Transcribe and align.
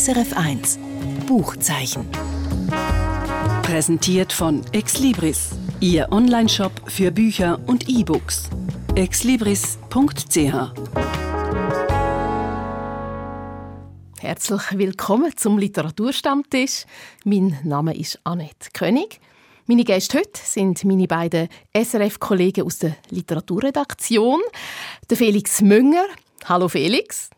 SRF 0.00 0.32
1 0.34 0.78
Buchzeichen. 1.26 2.08
Präsentiert 3.60 4.32
von 4.32 4.62
Exlibris, 4.72 5.50
Ihr 5.78 6.10
Onlineshop 6.10 6.72
für 6.86 7.10
Bücher 7.10 7.60
und 7.66 7.86
E-Books. 7.86 8.48
exlibris.ch 8.94 9.76
Herzlich 14.20 14.62
willkommen 14.72 15.36
zum 15.36 15.58
Literaturstammtisch. 15.58 16.86
Mein 17.26 17.58
Name 17.62 17.94
ist 17.94 18.20
Annette 18.24 18.70
König. 18.72 19.20
Meine 19.66 19.84
Gäste 19.84 20.20
heute 20.20 20.40
sind 20.42 20.82
meine 20.86 21.08
beiden 21.08 21.50
SRF-Kollegen 21.76 22.64
aus 22.64 22.78
der 22.78 22.96
Literaturredaktion. 23.10 24.40
Der 25.10 25.18
Felix 25.18 25.60
Münger. 25.60 26.06
Hallo 26.46 26.68
Felix. 26.68 27.28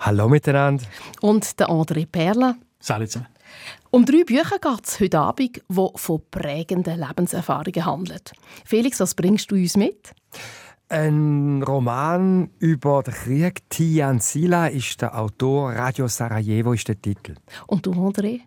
Hallo 0.00 0.28
miteinander. 0.28 0.84
Und 1.20 1.58
der 1.58 1.68
André 1.68 2.06
Perla. 2.06 2.56
Salut 2.80 3.10
zusammen. 3.10 3.28
Um 3.90 4.06
drei 4.06 4.24
Bücher 4.24 4.58
geht 4.58 4.86
es 4.86 5.00
heute 5.00 5.18
Abend, 5.18 5.60
die 5.68 5.88
von 5.94 6.22
prägenden 6.30 6.98
Lebenserfahrungen 6.98 7.84
handeln. 7.84 8.20
Felix, 8.64 9.00
was 9.00 9.14
bringst 9.14 9.50
du 9.50 9.54
uns 9.54 9.76
mit? 9.76 10.14
Ein 10.88 11.62
Roman 11.62 12.50
über 12.58 13.02
den 13.02 13.14
Krieg. 13.14 13.68
Tian 13.70 14.20
Sila 14.20 14.66
ist 14.66 15.00
der 15.00 15.18
Autor, 15.18 15.72
Radio 15.72 16.08
Sarajevo 16.08 16.72
ist 16.72 16.88
der 16.88 17.00
Titel. 17.00 17.34
Und 17.66 17.86
du, 17.86 17.92
André? 17.92 18.40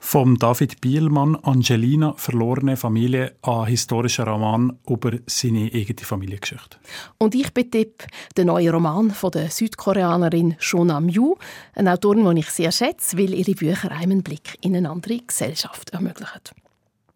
Vom 0.00 0.38
David 0.38 0.80
Bielmann 0.80 1.36
Angelina 1.36 2.14
verlorene 2.16 2.76
Familie, 2.76 3.34
ein 3.42 3.66
historischer 3.66 4.26
Roman 4.26 4.78
über 4.88 5.12
seine 5.26 5.70
eigene 5.72 6.04
Familiengeschichte. 6.04 6.78
Und 7.18 7.34
ich 7.34 7.52
betippe 7.52 8.06
den 8.36 8.46
neuen 8.46 8.72
Roman 8.72 9.10
von 9.10 9.30
der 9.30 9.50
Südkoreanerin 9.50 10.56
Shona 10.58 11.00
Myu, 11.00 11.36
eine 11.74 11.92
Autorin, 11.92 12.34
die 12.34 12.40
ich 12.40 12.50
sehr 12.50 12.72
schätze, 12.72 13.18
weil 13.18 13.34
ihre 13.34 13.52
Bücher 13.52 13.90
einen 13.90 14.22
Blick 14.22 14.56
in 14.60 14.76
eine 14.76 14.90
andere 14.90 15.18
Gesellschaft 15.18 15.90
ermöglichen. 15.90 16.40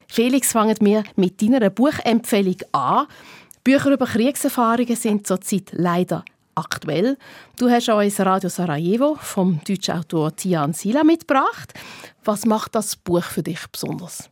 Felix, 0.08 0.52
fangen 0.52 0.76
wir 0.80 1.04
mit 1.16 1.40
deiner 1.40 1.70
Buchempfehlung 1.70 2.56
an. 2.72 3.06
Bücher 3.64 3.92
über 3.92 4.06
Kriegserfahrungen 4.06 4.96
sind 4.96 5.26
zurzeit 5.26 5.70
leider 5.72 6.24
aktuell. 6.54 7.16
Du 7.58 7.70
hast 7.70 7.88
uns 7.88 8.20
Radio 8.20 8.48
Sarajevo 8.48 9.16
vom 9.20 9.60
deutschen 9.66 9.94
Autor 9.94 10.34
Tian 10.34 10.72
Sila 10.72 11.04
mitgebracht. 11.04 11.74
Was 12.24 12.44
macht 12.44 12.74
das 12.74 12.96
Buch 12.96 13.24
für 13.24 13.42
dich 13.42 13.60
besonders? 13.70 14.30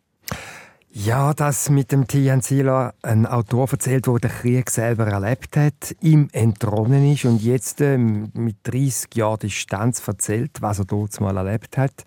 Ja, 0.93 1.35
dass 1.35 1.71
mit 1.71 1.93
dem 1.93 2.09
Tian 2.09 2.41
Sila 2.41 2.95
ein 3.03 3.25
Autor 3.25 3.69
erzählt, 3.71 4.09
der 4.09 4.19
den 4.19 4.31
Krieg 4.31 4.71
selber 4.71 5.07
erlebt 5.07 5.57
hat, 5.57 5.95
ihm 6.01 6.29
entronnen 6.33 7.13
ist 7.13 7.25
und 7.25 7.41
jetzt 7.41 7.81
äh, 7.81 7.97
mit 7.97 8.57
30 8.65 9.15
Jahren 9.15 9.39
Distanz 9.39 10.07
erzählt, 10.09 10.61
was 10.63 10.81
er 10.81 10.87
dort 10.87 11.21
mal 11.21 11.37
erlebt 11.37 11.79
hat. 11.79 12.03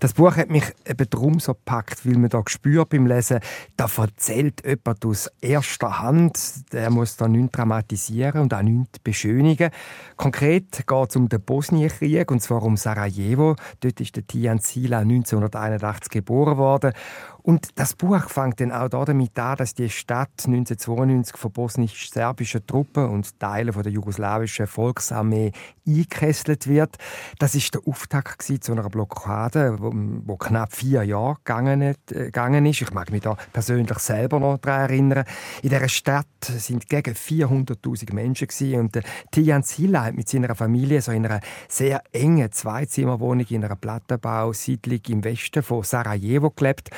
Das 0.00 0.14
Buch 0.14 0.34
hat 0.34 0.48
mich 0.48 0.64
eben 0.86 1.10
darum 1.10 1.40
so 1.40 1.52
gepackt, 1.52 2.06
weil 2.06 2.16
man 2.16 2.30
da 2.30 2.42
spürt 2.46 2.88
beim 2.88 3.06
Lesen, 3.06 3.40
da 3.76 3.86
erzählt 3.98 4.64
jemand 4.64 5.04
aus 5.04 5.30
erster 5.42 6.00
Hand, 6.00 6.72
der 6.72 6.88
muss 6.88 7.18
da 7.18 7.28
nichts 7.28 7.52
dramatisieren 7.52 8.40
und 8.40 8.54
auch 8.54 8.62
nichts 8.62 8.98
beschönigen. 9.00 9.70
Konkret 10.16 10.86
geht 10.86 11.10
es 11.10 11.16
um 11.16 11.28
den 11.28 11.42
Bosnienkrieg 11.42 12.30
und 12.30 12.40
zwar 12.40 12.62
um 12.62 12.78
Sarajevo. 12.78 13.56
Dort 13.80 14.00
ist 14.00 14.16
der 14.16 14.26
Tian 14.26 14.58
Sila 14.58 15.00
1981 15.00 16.10
geboren 16.10 16.56
worden 16.56 16.94
und 17.42 17.70
das 17.74 17.94
Buch 17.94 18.28
fängt 18.28 18.60
dann 18.60 18.70
auch 18.70 18.88
damit 18.88 19.38
an, 19.38 19.56
dass 19.56 19.74
die 19.74 19.90
Stadt 19.90 20.30
1992 20.46 21.36
von 21.36 21.52
bosnisch-serbischen 21.52 22.66
Truppen 22.66 23.08
und 23.08 23.38
Teilen 23.40 23.72
der 23.82 23.92
jugoslawischen 23.92 24.66
Volksarmee 24.68 25.50
eingekesselt 25.86 26.68
wird. 26.68 26.96
Das 27.38 27.54
ist 27.54 27.74
der 27.74 27.82
Auftakt 27.86 28.42
zu 28.42 28.72
einer 28.72 28.88
Blockade, 28.88 29.76
wo, 29.80 30.36
knapp 30.36 30.72
vier 30.72 31.02
Jahre 31.02 31.36
gegangen, 31.36 31.82
äh, 31.82 31.94
gegangen 32.06 32.66
ist. 32.66 32.82
Ich 32.82 32.92
mag 32.92 33.10
mich 33.10 33.22
da 33.22 33.36
persönlich 33.52 33.98
selber 33.98 34.38
noch 34.38 34.58
daran 34.58 34.90
erinnern. 34.90 35.24
In 35.62 35.70
dieser 35.70 35.88
Stadt 35.88 36.26
sind 36.42 36.88
gegen 36.88 37.14
400.000 37.14 38.14
Menschen 38.14 38.48
und 38.78 39.00
Tijan 39.30 39.62
Silla 39.62 40.04
hat 40.04 40.14
mit 40.14 40.28
seiner 40.28 40.54
Familie 40.54 41.02
so 41.02 41.12
in 41.12 41.26
einer 41.26 41.40
sehr 41.68 42.02
engen 42.12 42.52
Zweizimmerwohnung 42.52 43.46
in 43.48 43.64
einer 43.64 43.76
Plattenbausiedlung 43.76 45.00
im 45.08 45.24
Westen 45.24 45.62
von 45.62 45.82
Sarajevo 45.82 46.50
gelebt. 46.50 46.90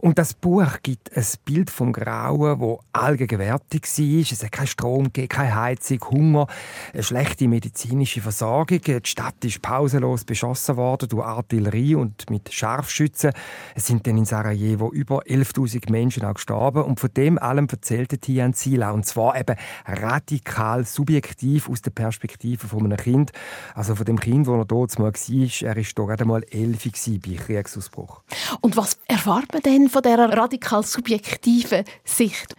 Und 0.00 0.16
das 0.16 0.32
Buch 0.32 0.78
gibt 0.82 1.16
ein 1.16 1.26
Bild 1.44 1.70
vom 1.70 1.92
Grauen, 1.92 2.60
wo 2.60 2.80
allgegenwärtig 2.92 3.82
war. 3.82 4.20
Es 4.20 4.44
hat 4.44 4.52
keinen 4.52 4.66
Strom, 4.68 5.12
keine 5.12 5.54
Heizung, 5.56 5.98
Hunger, 6.10 6.46
eine 6.92 7.02
schlechte 7.02 7.48
medizinische 7.48 8.20
Versorgung. 8.20 8.80
Die 8.80 9.00
Stadt 9.02 9.44
ist 9.44 9.60
pausenlos 9.60 10.24
beschossen 10.24 10.76
worden 10.76 11.08
durch 11.08 11.26
Artillerie 11.26 11.96
und 11.96 12.30
mit 12.30 12.52
Scharfschützen. 12.52 13.32
Es 13.74 13.88
sind 13.88 14.06
dann 14.06 14.18
in 14.18 14.24
Sarajevo 14.24 14.92
über 14.92 15.22
11.000 15.22 15.90
Menschen 15.90 16.24
auch 16.24 16.34
gestorben. 16.34 16.84
Und 16.84 17.00
von 17.00 17.10
dem 17.16 17.36
allem 17.36 17.66
erzählte 17.68 18.18
Tian 18.18 18.52
Sila. 18.52 18.92
Und 18.92 19.04
zwar 19.04 19.38
eben 19.38 19.56
radikal 19.84 20.84
subjektiv 20.84 21.68
aus 21.68 21.82
der 21.82 21.90
Perspektive 21.90 22.68
von 22.68 22.84
einem 22.84 22.98
Kind. 22.98 23.32
Also 23.74 23.96
von 23.96 24.06
dem 24.06 24.20
Kind, 24.20 24.46
wo 24.46 24.56
er 24.56 24.64
dort 24.64 24.96
mal 25.00 25.12
war. 25.12 25.68
Er 25.68 25.76
war 25.76 26.06
gerade 26.06 26.24
mal 26.24 26.44
elf 26.50 26.84
bei 26.84 27.34
Kriegsausbruch. 27.34 28.22
Und 28.60 28.76
was 28.76 28.98
erfahrt 29.08 29.52
man 29.52 29.62
denn 29.62 29.87
von 29.88 30.02
dieser 30.02 30.36
radikal 30.36 30.82
subjektiven 30.82 31.84
Sicht? 32.04 32.54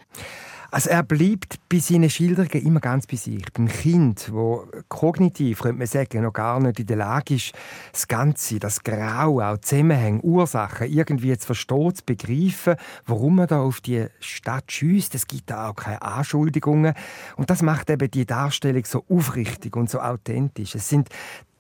Also 0.72 0.92
er 0.92 1.02
bleibt 1.02 1.56
bei 1.68 1.80
seinen 1.80 2.12
Schilderungen 2.12 2.64
immer 2.64 2.80
ganz 2.80 3.08
bei 3.08 3.16
sich. 3.16 3.44
Beim 3.54 3.68
Kind, 3.68 4.32
wo 4.32 4.68
kognitiv, 4.88 5.62
könnte 5.62 5.80
man 5.80 5.88
sagen, 5.88 6.22
noch 6.22 6.34
gar 6.34 6.60
nicht 6.60 6.80
in 6.80 6.86
der 6.86 6.98
Lage 6.98 7.36
ist, 7.36 7.54
das 7.92 8.08
Ganze, 8.08 8.60
das 8.60 8.84
Grau, 8.84 9.42
auch 9.42 9.58
Zusammenhänge, 9.58 10.22
Ursachen 10.22 10.88
irgendwie 10.88 11.36
zu 11.38 11.48
verstehen, 11.48 11.96
zu 11.96 12.04
begreifen, 12.06 12.76
warum 13.08 13.38
man 13.38 13.48
da 13.48 13.62
auf 13.62 13.82
die 13.82 14.06
Stadt 14.20 14.72
schießt. 14.72 15.16
Es 15.16 15.26
gibt 15.26 15.50
da 15.50 15.70
auch 15.70 15.76
keine 15.76 16.04
Anschuldigungen. 16.04 16.94
Und 17.36 17.50
das 17.50 17.64
macht 17.64 17.90
eben 17.90 18.12
die 18.12 18.28
Darstellung 18.28 18.86
so 18.86 19.04
aufrichtig 19.10 19.76
und 19.76 19.90
so 19.90 20.00
authentisch. 20.00 20.76
Es 20.76 20.88
sind 20.88 21.10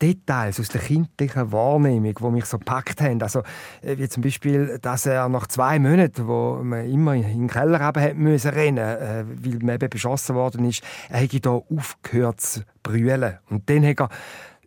Details 0.01 0.59
aus 0.59 0.69
der 0.69 0.81
kindlichen 0.81 1.51
Wahrnehmung, 1.51 2.15
die 2.15 2.31
mich 2.31 2.45
so 2.45 2.57
gepackt 2.57 3.01
haben. 3.01 3.21
Also, 3.21 3.39
äh, 3.81 3.97
wie 3.97 4.09
zum 4.09 4.23
Beispiel, 4.23 4.79
dass 4.81 5.05
er 5.05 5.27
nach 5.29 5.47
zwei 5.47 5.79
Monaten, 5.79 6.27
wo 6.27 6.59
man 6.63 6.89
immer 6.89 7.15
in 7.15 7.23
den 7.23 7.47
Keller 7.47 7.79
haben 7.79 8.17
müssen 8.17 8.51
rennen, 8.51 8.77
äh, 8.77 9.25
weil 9.27 9.59
man 9.59 9.75
eben 9.75 9.89
beschossen 9.89 10.35
worden 10.35 10.65
ist, 10.65 10.83
er 11.09 11.19
hätte 11.19 11.39
da 11.39 11.51
aufgehört 11.51 12.41
zu 12.41 12.61
brüllen. 12.83 13.37
Und 13.49 13.69
dann 13.69 13.85
hat 13.85 13.99
er 13.99 14.09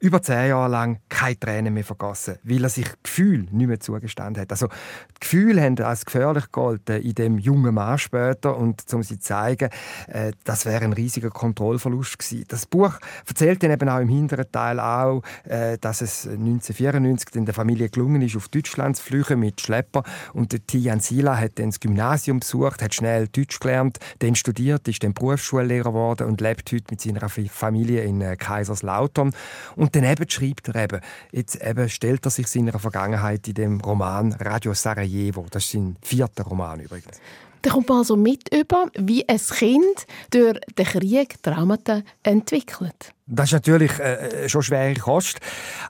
über 0.02 0.20
zehn 0.20 0.48
Jahre 0.48 0.68
lang 0.68 0.98
keine 1.08 1.38
Tränen 1.38 1.74
mehr 1.74 1.84
vergessen, 1.84 2.34
weil 2.42 2.64
er 2.64 2.70
sich 2.70 2.88
Gefühl 3.04 3.46
nicht 3.52 3.68
mehr 3.68 3.78
zugestanden 3.78 4.42
hat. 4.42 4.50
Also 4.50 4.66
die 4.66 5.20
Gefühle 5.20 5.62
haben 5.62 5.78
als 5.78 6.04
gefährlich 6.04 6.46
gegolten 6.46 7.00
in 7.00 7.14
dem 7.14 7.38
jungen 7.38 7.72
Mann 7.72 7.98
später 7.98 8.56
und 8.56 8.82
um 8.92 9.04
sie 9.04 9.20
zu 9.20 9.28
zeigen, 9.28 9.70
äh, 10.08 10.32
das 10.42 10.66
wäre 10.66 10.82
ein 10.82 10.92
riesiger 10.92 11.30
Kontrollverlust 11.30 12.18
gewesen. 12.18 12.44
Das 12.48 12.66
Buch 12.66 12.98
erzählt 13.28 13.62
dann 13.62 13.70
eben 13.70 13.88
auch 13.88 14.00
im 14.00 14.08
hinteren 14.08 14.50
Teil 14.50 14.80
auch, 14.80 15.22
äh, 15.44 15.78
dass 15.78 16.00
es 16.00 16.26
1994 16.26 17.36
in 17.36 17.44
der 17.46 17.54
Familie 17.54 17.88
gelungen 17.88 18.22
ist, 18.22 18.36
auf 18.36 18.48
Deutschland 18.48 18.96
zu 18.96 19.04
fliegen 19.04 19.38
mit 19.38 19.60
Schlepper 19.60 20.02
und 20.32 20.52
der 20.52 20.66
Tian 20.66 20.98
Sila 20.98 21.38
hat 21.38 21.60
dann 21.60 21.70
das 21.70 21.78
Gymnasium 21.78 22.40
besucht, 22.40 22.82
hat 22.82 22.92
schnell 22.92 23.28
Deutsch 23.28 23.60
gelernt, 23.60 24.00
dann 24.18 24.34
studiert, 24.34 24.88
ist 24.88 25.04
dann 25.04 25.14
Berufsschullehrer 25.14 25.90
geworden 25.90 26.26
und 26.26 26.40
lebt 26.40 26.72
heute 26.72 26.86
mit 26.90 27.00
seiner 27.00 27.28
Familie 27.28 28.02
in 28.02 28.20
äh, 28.20 28.36
Kaiserslautern 28.36 29.32
und 29.76 29.91
und 29.94 30.04
dann 30.04 30.28
schreibt 30.28 30.68
er 30.68 30.84
eben, 30.84 31.00
jetzt 31.32 31.62
eben 31.62 31.88
stellt 31.88 32.24
er 32.24 32.30
sich 32.30 32.46
seiner 32.46 32.78
Vergangenheit 32.78 33.46
in 33.48 33.54
dem 33.54 33.80
Roman 33.80 34.32
Radio 34.34 34.74
Sarajevo. 34.74 35.46
Das 35.50 35.64
ist 35.64 35.72
sein 35.72 35.96
vierter 36.02 36.44
Roman 36.44 36.80
übrigens. 36.80 37.20
Da 37.62 37.70
kommt 37.70 37.88
man 37.88 37.98
also 37.98 38.16
mit 38.16 38.52
über, 38.52 38.90
wie 38.98 39.28
ein 39.28 39.38
Kind 39.38 40.06
durch 40.30 40.58
den 40.76 40.84
Krieg 40.86 41.40
Traumata 41.42 42.02
entwickelt. 42.24 43.14
Das 43.34 43.46
ist 43.46 43.52
natürlich 43.52 43.98
äh, 43.98 44.48
schon 44.48 44.62
schwere 44.62 44.94
Kost. 44.94 45.38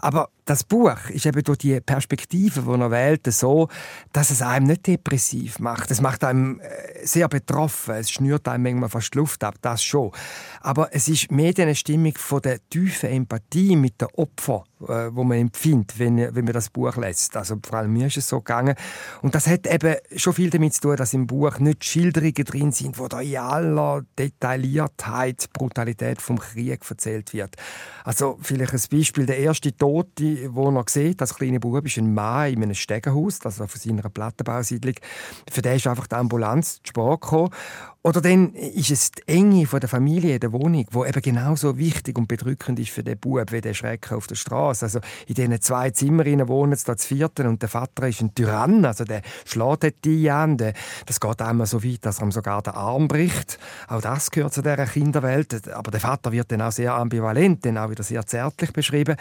Aber 0.00 0.28
das 0.44 0.64
Buch 0.64 1.08
ist 1.08 1.26
eben 1.26 1.42
durch 1.42 1.58
die 1.58 1.80
Perspektive, 1.80 2.62
die 2.62 2.80
er 2.80 2.90
wählt, 2.90 3.26
so, 3.32 3.68
dass 4.12 4.30
es 4.30 4.42
einem 4.42 4.66
nicht 4.66 4.86
depressiv 4.86 5.58
macht. 5.58 5.90
Es 5.90 6.00
macht 6.00 6.24
einem 6.24 6.60
äh, 6.60 7.04
sehr 7.04 7.28
betroffen. 7.28 7.94
Es 7.94 8.10
schnürt 8.10 8.46
einem 8.46 8.62
manchmal 8.64 8.88
fast 8.88 9.14
Luft 9.14 9.42
ab, 9.44 9.56
das 9.60 9.82
schon. 9.82 10.12
Aber 10.60 10.88
es 10.92 11.08
ist 11.08 11.30
mehr 11.30 11.52
eine 11.58 11.74
Stimmung 11.74 12.14
von 12.16 12.42
der 12.42 12.58
tiefen 12.70 13.10
Empathie 13.10 13.76
mit 13.76 14.00
den 14.00 14.08
Opfern, 14.14 14.62
äh, 14.82 15.10
wo 15.10 15.24
man 15.24 15.38
empfindet, 15.38 15.98
wenn, 15.98 16.16
wenn 16.16 16.44
man 16.44 16.54
das 16.54 16.70
Buch 16.70 16.96
liest. 16.96 17.36
Also 17.36 17.56
vor 17.64 17.78
allem 17.78 17.92
mir 17.92 18.06
ist 18.06 18.16
es 18.16 18.28
so 18.28 18.38
gegangen. 18.38 18.76
Und 19.20 19.34
das 19.34 19.46
hat 19.48 19.66
eben 19.66 19.96
schon 20.16 20.32
viel 20.32 20.50
damit 20.50 20.74
zu 20.74 20.82
tun, 20.82 20.96
dass 20.96 21.12
im 21.12 21.26
Buch 21.26 21.58
nicht 21.58 21.84
Schilderungen 21.84 22.32
drin 22.34 22.72
sind, 22.72 22.98
wo 22.98 23.08
da 23.08 23.20
in 23.20 23.36
aller 23.36 24.02
Detailliertheit 24.18 25.52
Brutalität 25.52 26.22
vom 26.22 26.38
Krieg 26.38 26.80
erzählt 26.88 27.31
wird. 27.32 27.56
Also 28.04 28.38
vielleicht 28.40 28.72
ein 28.72 28.80
Beispiel, 28.90 29.26
der 29.26 29.38
erste 29.38 29.76
Tote, 29.76 30.54
wo 30.54 30.70
er 30.70 30.84
sieht, 30.88 31.20
das 31.20 31.34
kleine 31.34 31.60
Bub 31.60 31.86
ist 31.86 31.98
ein 31.98 32.12
Mann 32.12 32.52
in 32.52 32.62
einem 32.62 32.74
Stegenhaus, 32.74 33.40
also 33.44 33.66
von 33.66 33.80
seiner 33.80 34.08
Plattenbausiedlung. 34.08 34.94
Für 35.50 35.62
den 35.62 35.76
ist 35.76 35.86
einfach 35.86 36.06
die 36.06 36.16
Ambulanz 36.16 36.80
zu 36.82 36.88
spät. 36.88 37.50
Oder 38.04 38.20
dann 38.20 38.52
ist 38.54 38.90
es 38.90 39.12
die 39.12 39.28
Enge 39.28 39.64
von 39.64 39.78
der 39.78 39.88
Familie 39.88 40.40
der 40.40 40.52
Wohnung, 40.52 40.84
wo 40.90 41.04
eben 41.04 41.22
genauso 41.22 41.78
wichtig 41.78 42.18
und 42.18 42.26
bedrückend 42.26 42.80
ist 42.80 42.90
für 42.90 43.04
den 43.04 43.16
Bub 43.16 43.52
wie 43.52 43.60
der 43.60 43.74
Schrecken 43.74 44.16
auf 44.16 44.26
der 44.26 44.34
Straße. 44.34 44.86
Also 44.86 44.98
in 45.28 45.34
diesen 45.34 45.60
zwei 45.60 45.90
Zimmern 45.90 46.48
wohnen 46.48 46.74
sie 46.74 46.84
da 46.84 46.96
zu 46.96 47.06
vierten 47.06 47.46
und 47.46 47.62
der 47.62 47.68
Vater 47.68 48.08
ist 48.08 48.20
ein 48.20 48.34
Tyrann, 48.34 48.84
also 48.84 49.04
der 49.04 49.22
schlägt 49.44 50.04
die 50.04 50.28
an. 50.28 50.56
Das 50.56 51.20
geht 51.20 51.42
einmal 51.42 51.68
so 51.68 51.84
weit, 51.84 52.04
dass 52.04 52.18
er 52.18 52.24
ihm 52.24 52.32
sogar 52.32 52.62
den 52.62 52.74
Arm 52.74 53.06
bricht. 53.06 53.60
Auch 53.86 54.00
das 54.00 54.32
gehört 54.32 54.52
zu 54.52 54.62
dieser 54.62 54.86
Kinderwelt. 54.86 55.68
Aber 55.68 55.92
der 55.92 56.00
Vater 56.00 56.32
wird 56.32 56.50
dann 56.50 56.62
auch 56.62 56.72
sehr 56.72 56.94
ambivalent, 57.12 57.64
dann 57.64 57.78
auch 57.78 57.90
wieder 57.90 58.02
sehr 58.02 58.26
zärtlich 58.26 58.72
beschrieben. 58.72 59.16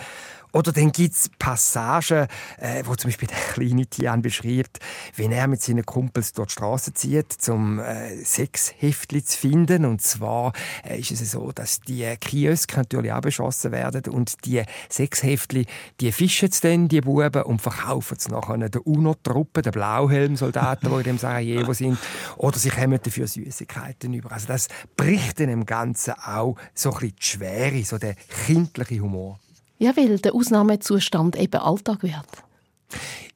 Oder 0.53 0.73
dann 0.73 0.91
gibt 0.91 1.15
es 1.15 1.29
Passagen, 1.39 2.27
äh, 2.57 2.83
wo 2.85 2.95
zum 2.95 3.09
Beispiel 3.09 3.27
der 3.29 3.38
kleine 3.38 3.85
Tian 3.85 4.21
beschreibt, 4.21 4.79
wie 5.15 5.25
er 5.25 5.47
mit 5.47 5.61
seinen 5.61 5.85
Kumpels 5.85 6.33
dort 6.33 6.49
die 6.49 6.53
Straße 6.53 6.93
zieht, 6.93 7.38
um 7.49 7.79
äh, 7.79 8.23
Sexheftli 8.23 9.23
zu 9.23 9.38
finden. 9.38 9.85
Und 9.85 10.01
zwar 10.01 10.51
äh, 10.83 10.99
ist 10.99 11.11
es 11.11 11.31
so, 11.31 11.51
dass 11.51 11.79
die 11.79 12.05
Kioske 12.19 12.77
natürlich 12.77 13.13
auch 13.13 13.21
beschossen 13.21 13.71
werden 13.71 14.11
und 14.11 14.45
die 14.45 14.63
Sexheftli, 14.89 15.65
die 15.99 16.11
fischen 16.11 16.49
dann, 16.61 16.88
die 16.88 17.01
Buben, 17.01 17.43
und 17.43 17.61
verkaufen 17.61 18.17
es 18.17 18.27
nachher 18.27 18.57
der 18.57 18.85
UNO-Truppe, 18.85 19.61
den 19.61 19.71
Blauhelm-Soldaten, 19.71 20.89
die 20.89 20.95
in 20.95 21.03
dem 21.03 21.17
Sarajevo 21.17 21.73
sind, 21.73 21.97
oder 22.38 22.57
sie 22.57 22.69
kommen 22.69 22.99
dafür 23.01 23.27
Süßigkeiten 23.27 24.13
über. 24.13 24.31
Also 24.31 24.47
das 24.47 24.67
bricht 24.97 25.39
in 25.39 25.49
dem 25.49 25.65
Ganzen 25.65 26.13
auch 26.13 26.55
so 26.73 26.91
ein 26.91 26.99
bisschen 26.99 27.15
die 27.15 27.25
Schwere, 27.25 27.81
so 27.83 27.98
der 27.98 28.16
kindliche 28.45 29.00
Humor. 29.00 29.39
Ja, 29.80 29.95
weil 29.98 30.19
der 30.19 30.36
Ausnahmezustand 30.36 31.36
eben 31.36 31.60
Alltag 31.60 32.04
wird. 32.04 32.25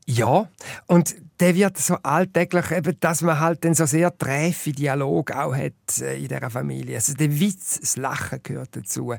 Ja, 0.05 0.47
und 0.85 1.15
der 1.39 1.53
wird 1.55 1.77
so 1.77 1.95
alltäglich, 2.01 2.71
eben, 2.71 2.97
dass 2.99 3.21
man 3.21 3.39
halt 3.39 3.65
dann 3.65 3.73
so 3.73 3.85
sehr 3.85 4.17
träfe 4.17 4.71
Dialog 4.71 5.31
auch 5.31 5.53
hat 5.53 5.73
äh, 5.99 6.17
in 6.17 6.29
dieser 6.29 6.49
Familie. 6.49 6.95
Also 6.95 7.13
der 7.13 7.39
Witz, 7.39 7.79
das 7.79 7.97
Lachen 7.97 8.39
gehört 8.41 8.75
dazu. 8.75 9.13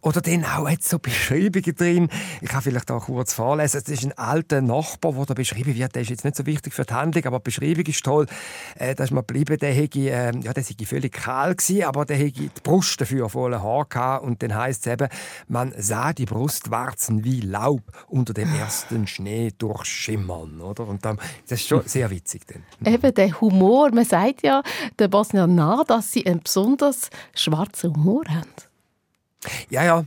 Oder 0.00 0.20
dann 0.22 0.44
auch 0.44 0.68
hat 0.68 0.82
so 0.82 0.98
Beschreibungen 0.98 1.74
drin. 1.74 2.08
Ich 2.40 2.48
kann 2.48 2.62
vielleicht 2.62 2.90
auch 2.90 3.04
kurz 3.04 3.34
vorlesen. 3.34 3.82
Es 3.84 3.88
ist 3.88 4.04
ein 4.04 4.16
alter 4.16 4.62
Nachbar, 4.62 5.12
der 5.12 5.26
da 5.26 5.34
beschrieben 5.34 5.74
wird. 5.74 5.94
Der 5.94 6.02
ist 6.02 6.10
jetzt 6.10 6.24
nicht 6.24 6.36
so 6.36 6.46
wichtig 6.46 6.72
für 6.72 6.84
die 6.84 6.94
Handlung, 6.94 7.24
aber 7.26 7.38
die 7.38 7.44
Beschreibung 7.44 7.84
ist 7.84 8.02
toll. 8.02 8.26
Äh, 8.76 8.94
da 8.94 9.04
ist 9.04 9.10
man 9.10 9.26
geblieben, 9.26 9.58
der 9.58 9.72
hätte, 9.72 9.98
äh, 9.98 10.32
ja, 10.40 10.52
der 10.54 10.62
sei 10.62 10.74
völlig 10.86 11.12
kahl 11.12 11.54
gewesen, 11.54 11.84
aber 11.84 12.06
der 12.06 12.16
hätte 12.16 12.40
die 12.40 12.50
Brust 12.62 13.00
dafür 13.00 13.28
voller 13.28 13.62
Haar 13.62 13.84
gehabt. 13.84 14.24
Und 14.24 14.42
dann 14.42 14.54
heisst 14.54 14.86
es 14.86 14.92
eben, 14.94 15.08
man 15.48 15.74
sah 15.76 16.14
die 16.14 16.24
Brustwarzen 16.24 17.24
wie 17.24 17.40
Laub 17.40 17.82
unter 18.06 18.32
dem 18.32 18.54
ersten 18.54 19.06
Schnee 19.06 19.52
durchschimmern, 19.58 20.62
oder? 20.62 20.88
Und 20.88 21.04
dann, 21.04 21.18
das 21.46 21.57
ist 21.60 21.68
schon 21.68 21.82
sehr 21.86 22.10
witzig. 22.10 22.42
Dann. 22.46 22.92
Eben 22.92 23.14
der 23.14 23.40
Humor. 23.40 23.90
Man 23.92 24.04
sagt 24.04 24.42
ja 24.42 24.62
der 24.98 25.08
Bosnier 25.08 25.46
nach, 25.46 25.84
dass 25.84 26.12
sie 26.12 26.26
einen 26.26 26.40
besonders 26.42 27.10
schwarzen 27.34 27.94
Humor 27.94 28.24
haben. 28.28 28.67
Ja, 29.70 29.84
ja. 29.84 30.04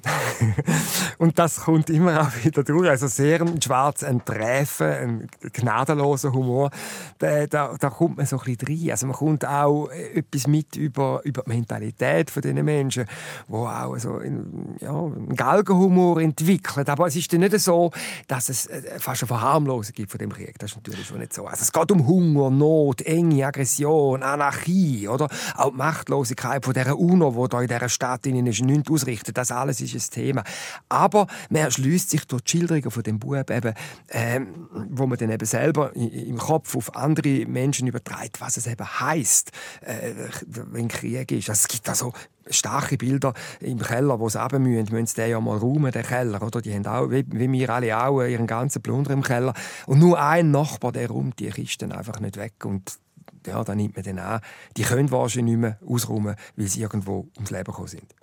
Und 1.17 1.39
das 1.39 1.61
kommt 1.61 1.89
immer 1.89 2.21
auch 2.21 2.43
wieder 2.43 2.63
durch. 2.63 2.89
Also 2.89 3.07
sehr 3.07 3.41
ein 3.41 3.61
schwarz, 3.61 4.03
ein 4.03 4.25
Träfen, 4.25 4.87
ein 4.87 5.27
gnadenloser 5.53 6.33
Humor. 6.33 6.69
Da, 7.17 7.47
da, 7.47 7.75
da, 7.79 7.89
kommt 7.89 8.17
man 8.17 8.25
so 8.25 8.39
ein 8.39 8.43
bisschen 8.43 8.67
rein. 8.67 8.91
Also 8.91 9.07
man 9.07 9.15
kommt 9.15 9.45
auch 9.45 9.87
etwas 9.87 10.47
mit 10.47 10.75
über, 10.75 11.21
über 11.23 11.43
die 11.43 11.49
Mentalität 11.49 12.29
von 12.29 12.41
diesen 12.41 12.65
Menschen, 12.65 13.05
wo 13.47 13.67
auch 13.67 13.97
so 13.99 14.17
ein, 14.17 14.75
ja, 14.81 14.91
einen 14.91 15.35
Galgenhumor 15.35 16.19
entwickelt. 16.19 16.89
Aber 16.89 17.07
es 17.07 17.15
ist 17.15 17.31
dann 17.31 17.39
nicht 17.39 17.57
so, 17.59 17.91
dass 18.27 18.49
es 18.49 18.65
äh, 18.65 18.99
fast 18.99 19.23
eine 19.23 19.27
Verharmlosung 19.27 19.93
gibt 19.93 20.11
von 20.11 20.19
dem 20.19 20.33
Krieg. 20.33 20.59
Das 20.59 20.71
ist 20.71 20.75
natürlich 20.75 21.07
schon 21.07 21.19
nicht 21.19 21.33
so. 21.33 21.45
Also 21.45 21.61
es 21.61 21.71
geht 21.71 21.91
um 21.91 22.05
Hunger, 22.05 22.49
Not, 22.49 23.01
Enge, 23.03 23.45
Aggression, 23.45 24.23
Anarchie, 24.23 25.07
oder? 25.07 25.29
Auch 25.55 25.71
die 25.71 25.77
Machtlosigkeit 25.77 26.65
von 26.65 26.73
dieser 26.73 26.97
UNO, 26.97 27.31
die 27.31 27.49
da 27.49 27.61
in 27.61 27.67
dieser 27.69 27.89
Stadt 27.89 28.25
in 28.25 28.43
nichts 28.43 28.91
ausrichtet 28.91 29.20
berichten. 29.21 29.33
Das 29.33 29.51
alles 29.51 29.81
ist 29.81 29.94
ein 29.94 30.13
Thema. 30.13 30.44
Aber 30.89 31.27
man 31.50 31.63
erschließt 31.63 32.09
sich 32.09 32.25
durch 32.25 32.44
die 32.44 32.51
Schilderungen 32.51 32.91
von 32.91 33.03
dem 33.03 33.19
Buch 33.19 33.38
eben, 33.38 33.73
ähm, 34.09 34.68
wo 34.89 35.07
man 35.07 35.18
dann 35.18 35.31
eben 35.31 35.45
selber 35.45 35.95
im 35.95 36.38
Kopf 36.38 36.75
auf 36.75 36.95
andere 36.95 37.45
Menschen 37.45 37.88
überträgt, 37.88 38.41
was 38.41 38.57
es 38.57 38.68
eben 38.68 38.85
heißt, 38.85 39.51
äh, 39.81 40.13
wenn 40.47 40.88
Krieg 40.88 41.31
ist. 41.31 41.50
Also 41.50 41.62
es 41.62 41.68
gibt 41.68 41.89
also 41.89 42.13
starke 42.50 42.97
Bilder 42.97 43.33
im 43.59 43.79
Keller, 43.79 44.19
wo 44.19 44.27
sie 44.27 44.41
runter 44.41 44.59
müssen, 44.59 44.91
müssen 44.91 45.06
sie 45.07 45.15
den 45.15 45.29
ja 45.29 45.39
mal 45.39 45.57
räumen, 45.57 45.91
den 45.91 46.03
Keller, 46.03 46.41
oder? 46.41 46.62
Die 46.62 46.74
haben 46.74 46.85
auch, 46.85 47.09
wie, 47.09 47.24
wie 47.27 47.51
wir 47.51 47.69
alle 47.69 48.03
auch, 48.03 48.21
ihren 48.24 48.47
ganzen 48.47 48.81
Plunder 48.81 49.12
im 49.12 49.21
Keller. 49.21 49.53
Und 49.85 50.00
nur 50.00 50.19
ein 50.19 50.51
Nachbar, 50.51 50.91
der 50.91 51.09
räumt 51.09 51.39
die 51.39 51.50
Kisten 51.50 51.91
einfach 51.91 52.19
nicht 52.19 52.38
weg 52.38 52.65
und 52.65 53.00
ja, 53.47 53.63
da 53.63 53.74
nimmt 53.74 53.95
man 53.95 54.03
den 54.03 54.19
an. 54.19 54.41
Die 54.77 54.83
können 54.83 55.09
wahrscheinlich 55.09 55.56
nicht 55.56 55.62
mehr 55.62 55.77
ausräumen, 55.88 56.35
weil 56.56 56.67
sie 56.67 56.81
irgendwo 56.81 57.27
ums 57.35 57.50
Leben 57.50 57.63
gekommen 57.63 57.88
sind. 57.88 58.15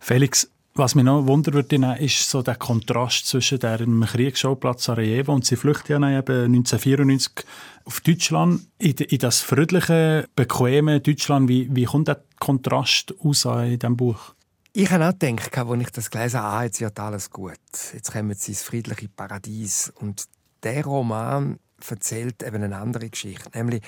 Felix, 0.00 0.50
was 0.74 0.94
mich 0.94 1.04
noch 1.04 1.26
wundert, 1.26 1.72
ist 1.72 2.30
so 2.30 2.42
der 2.42 2.54
Kontrast 2.54 3.26
zwischen 3.26 3.58
dem 3.58 4.04
Kriegsschauplatz 4.04 4.84
Sarajevo 4.84 5.32
und 5.32 5.44
sie 5.44 5.56
flüchten 5.56 6.02
ja 6.02 6.18
eben 6.18 6.44
1994 6.44 7.44
auf 7.84 8.00
Deutschland, 8.00 8.62
in, 8.78 8.94
das 9.18 9.40
friedliche, 9.40 10.28
bequeme 10.36 11.00
Deutschland. 11.00 11.48
Wie, 11.48 11.68
wie 11.74 11.84
kommt 11.84 12.08
der 12.08 12.22
Kontrast 12.38 13.14
aus 13.18 13.44
in 13.44 13.78
diesem 13.78 13.96
Buch? 13.96 14.34
Ich 14.72 14.90
habe 14.90 15.08
auch 15.08 15.18
gedacht, 15.18 15.56
als 15.58 15.80
ich 15.80 15.90
das 15.90 16.10
gelesen 16.10 16.40
habe, 16.40 16.56
ah, 16.56 16.64
jetzt 16.64 16.80
wird 16.80 17.00
alles 17.00 17.30
gut. 17.30 17.58
Jetzt 17.92 18.12
kommen 18.12 18.34
sie 18.34 18.52
ins 18.52 18.62
friedliche 18.62 19.08
Paradies. 19.08 19.92
Und 19.96 20.26
der 20.62 20.84
Roman 20.84 21.58
erzählt 21.88 22.42
eben 22.42 22.62
eine 22.62 22.76
andere 22.76 23.08
Geschichte, 23.08 23.50
nämlich, 23.54 23.82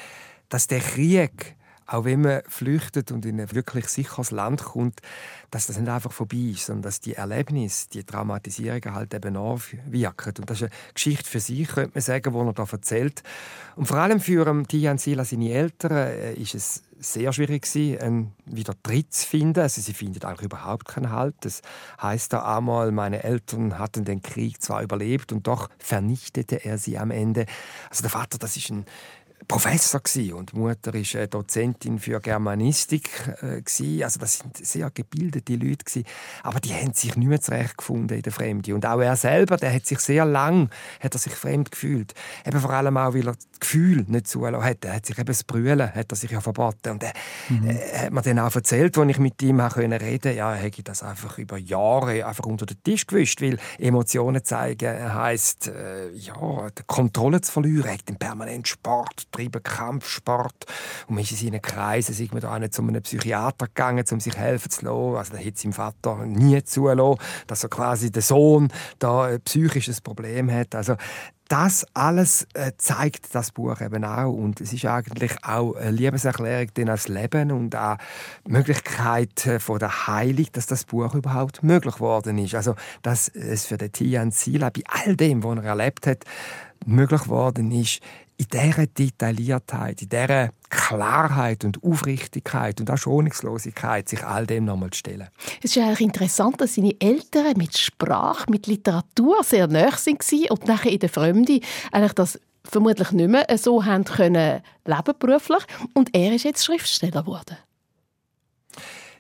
dass 0.49 0.67
der 0.67 0.81
Krieg 0.81 1.57
auch 1.91 2.05
wenn 2.05 2.21
man 2.21 2.43
flüchtet 2.47 3.11
und 3.11 3.27
in 3.27 3.41
ein 3.41 3.53
wirklich 3.53 3.89
sicheres 3.89 4.31
Land 4.31 4.63
kommt, 4.63 5.01
dass 5.51 5.67
das 5.67 5.79
nicht 5.79 5.89
einfach 5.89 6.13
vorbei 6.13 6.53
ist, 6.53 6.67
sondern 6.67 6.83
dass 6.83 7.01
die 7.01 7.15
Erlebnisse, 7.15 7.89
die 7.89 8.05
Traumatisierungen 8.05 8.95
halt 8.95 9.13
eben 9.13 9.35
nachwirken. 9.35 10.35
Und 10.39 10.49
das 10.49 10.59
ist 10.59 10.63
eine 10.63 10.95
Geschichte 10.95 11.29
für 11.29 11.41
sich, 11.41 11.67
könnte 11.67 11.91
man 11.95 12.03
sagen, 12.03 12.33
die 12.33 12.39
er 12.39 12.53
da 12.53 12.67
erzählt. 12.71 13.25
Und 13.75 13.87
vor 13.87 13.97
allem 13.97 14.21
für 14.21 14.63
Tian 14.69 14.99
Sila, 14.99 15.25
seine 15.25 15.51
Eltern, 15.51 15.93
äh, 15.93 16.35
ist 16.35 16.55
es 16.55 16.83
sehr 17.01 17.33
schwierig 17.33 17.63
gewesen, 17.63 18.01
einen 18.01 18.33
wieder 18.45 18.75
Tritt 18.83 19.13
zu 19.13 19.27
finden. 19.27 19.61
Also 19.61 19.81
sie 19.81 19.95
finden 19.95 20.23
eigentlich 20.23 20.47
überhaupt 20.47 20.87
keinen 20.87 21.11
Halt. 21.11 21.35
Das 21.41 21.63
heißt 22.01 22.33
da 22.33 22.57
einmal, 22.57 22.93
meine 22.93 23.25
Eltern 23.25 23.79
hatten 23.79 24.05
den 24.05 24.23
Krieg 24.23 24.63
zwar 24.63 24.83
überlebt 24.83 25.33
und 25.33 25.47
doch 25.47 25.71
vernichtete 25.79 26.65
er 26.65 26.79
sie 26.79 26.99
am 26.99 27.11
Ende. 27.11 27.47
Also 27.89 28.03
der 28.03 28.11
Vater, 28.11 28.39
das 28.39 28.57
ist 28.57 28.71
ein 28.71 28.85
Professor 29.49 30.01
gewesen 30.01 30.35
und 30.35 30.53
die 30.53 30.57
Mutter 30.57 30.95
ist 30.95 31.15
äh, 31.15 31.27
Dozentin 31.27 31.99
für 31.99 32.21
Germanistik 32.21 33.11
äh, 33.43 34.05
also 34.05 34.21
das 34.21 34.39
sind 34.39 34.57
sehr 34.57 34.91
gebildete 34.91 35.55
Leute 35.55 35.85
gewesen. 35.85 36.05
aber 36.43 36.61
die 36.61 36.75
haben 36.75 36.93
sich 36.93 37.17
nicht 37.17 37.29
mehr 37.29 37.41
zurechtgefunden 37.41 38.17
in 38.17 38.23
der 38.23 38.33
Fremde. 38.33 38.75
Und 38.75 38.87
auch 38.87 39.01
er 39.01 39.17
selber 39.17 39.57
der 39.57 39.73
hat 39.75 39.87
sich 39.87 39.99
sehr 40.01 40.25
lang 40.25 40.71
hat 41.01 41.15
er 41.15 41.19
sich 41.19 41.33
fremd 41.33 41.71
gefühlt. 41.71 42.15
Eben 42.47 42.61
vor 42.61 42.71
allem 42.71 42.97
auch 42.97 43.15
weil 43.15 43.29
er 43.29 43.35
das 43.35 43.61
Gefühl 43.61 44.05
nicht 44.07 44.29
zulassen 44.29 44.65
hat. 44.65 44.85
Er 44.85 44.95
hat 44.95 45.07
sich 45.07 45.19
eben 45.19 45.27
das 45.27 45.45
Brüllen 45.45 45.95
hat 45.95 46.13
er 46.13 46.17
sich 46.17 46.31
ja 46.31 46.41
verboten. 46.41 46.91
Und 46.91 47.03
er 47.03 47.13
mhm. 47.49 47.71
äh, 47.71 47.99
hat 47.99 48.13
mir 48.13 48.23
dann 48.23 48.39
auch 48.39 48.55
erzählt 48.55 48.97
als 48.99 49.11
ich 49.11 49.19
mit 49.19 49.43
ihm 49.43 49.61
reden 49.61 49.99
konnte 49.99 50.33
ja 50.33 50.55
er 50.55 50.63
hätte 50.63 50.83
das 50.83 51.03
einfach 51.03 51.39
über 51.39 51.57
Jahre 51.57 52.27
einfach 52.27 52.45
unter 52.45 52.67
den 52.67 52.83
Tisch 52.83 53.07
gewischt 53.07 53.41
weil 53.43 53.59
Emotionen 53.79 54.45
zeigen 54.45 55.15
heisst 55.15 55.71
ja 56.13 56.71
die 56.71 56.83
Kontrolle 56.87 57.41
zu 57.41 57.53
verlieren. 57.53 57.91
Hat 57.91 58.19
permanent 58.19 58.69
Sport 58.69 59.30
treiben 59.31 59.63
Kampfsport. 59.63 60.67
Und 61.07 61.15
man 61.15 61.25
ist 61.25 61.33
in 61.33 61.37
seinen 61.37 61.63
Kreisen 61.63 62.15
sind 62.15 62.33
wir 62.33 62.41
da 62.41 62.59
nicht 62.59 62.75
zu 62.75 62.83
einem 62.83 63.03
Psychiater 63.03 63.67
gegangen, 63.67 64.05
um 64.11 64.21
sich 64.21 64.37
helfen 64.37 64.71
zu 64.71 64.85
lassen. 64.85 65.17
Also, 65.17 65.33
da 65.33 65.39
hätte 65.39 65.61
sein 65.61 65.73
Vater 65.73 66.27
nie 66.27 66.63
zulassen, 66.65 67.21
dass 67.47 67.63
er 67.63 67.71
quasi 67.71 68.11
der 68.11 68.23
Sohn 68.23 68.73
da 68.99 69.25
ein 69.25 69.41
psychisches 69.43 70.01
Problem 70.01 70.51
hat. 70.51 70.75
Also, 70.75 70.97
das 71.51 71.85
alles 71.95 72.47
äh, 72.55 72.71
zeigt 72.79 73.35
das 73.35 73.51
Buch 73.51 73.81
eben 73.81 74.05
auch 74.05 74.33
und 74.33 74.61
es 74.61 74.73
ist 74.73 74.85
eigentlich 74.85 75.33
auch 75.43 75.75
eine 75.75 75.91
Liebeserklärung 75.91 76.73
denn 76.75 76.89
als 76.89 77.09
Leben 77.09 77.51
und 77.51 77.75
auch 77.75 77.97
die 78.47 78.53
Möglichkeit 78.53 79.47
äh, 79.49 79.59
von 79.59 79.81
der 79.81 80.07
Heilung, 80.07 80.47
dass 80.53 80.67
das 80.67 80.85
Buch 80.85 81.13
überhaupt 81.13 81.65
möglich 81.65 81.97
geworden 81.97 82.39
ist. 82.39 82.55
Also 82.55 82.77
dass 83.03 83.27
es 83.27 83.67
für 83.67 83.79
den 83.79 83.91
Tian 83.91 84.31
Sila 84.31 84.71
bei 84.71 84.83
all 84.87 85.17
dem, 85.17 85.43
was 85.43 85.59
er 85.59 85.65
erlebt 85.65 86.07
hat, 86.07 86.25
möglich 86.87 87.25
geworden 87.25 87.73
ist, 87.73 88.01
in 88.41 88.47
dieser 88.51 88.87
Detailliertheit, 88.87 90.01
in 90.01 90.09
dieser 90.09 90.51
Klarheit 90.71 91.63
und 91.63 91.83
Aufrichtigkeit 91.85 92.81
und 92.81 92.91
auch 92.91 92.97
Schonungslosigkeit 92.97 94.09
sich 94.09 94.25
all 94.25 94.47
dem 94.47 94.65
nochmal 94.65 94.91
zu 94.91 95.01
stellen. 95.01 95.29
Es 95.63 95.77
ist 95.77 95.83
eigentlich 95.83 96.01
interessant, 96.01 96.59
dass 96.59 96.75
seine 96.75 96.95
Eltern 97.01 97.53
mit 97.59 97.77
Sprache, 97.77 98.51
mit 98.51 98.67
Literatur 98.67 99.45
sehr 99.45 99.67
nahe 99.67 99.93
waren 99.93 100.49
und 100.49 100.67
nachher 100.67 100.91
in 100.91 101.01
der 101.01 101.11
Fremde 101.11 101.61
eigentlich 101.93 102.15
das 102.15 102.41
vermutlich 102.65 103.13
nicht 103.13 103.29
mehr 103.29 103.47
so 103.59 103.85
haben 103.85 104.05
können 104.05 104.63
leben 104.87 105.15
beruflich 105.19 105.65
und 105.93 106.15
er 106.15 106.33
ist 106.33 106.45
jetzt 106.45 106.65
Schriftsteller 106.65 107.23
geworden. 107.23 107.59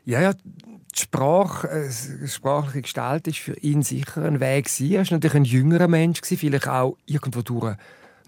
Ja, 0.06 0.22
ja, 0.22 0.32
die 0.32 0.98
Sprache, 0.98 1.68
äh, 1.68 2.26
sprachliche 2.26 2.82
Gestalt 2.82 3.26
ist 3.26 3.38
für 3.38 3.58
ihn 3.58 3.82
sicher 3.82 4.24
ein 4.24 4.40
Weg. 4.40 4.68
Er 4.80 4.98
war 4.98 5.06
natürlich 5.10 5.34
ein 5.34 5.44
jüngerer 5.44 5.88
Mensch, 5.88 6.20
vielleicht 6.22 6.68
auch 6.68 6.96
irgendwo 7.04 7.42
durch 7.42 7.76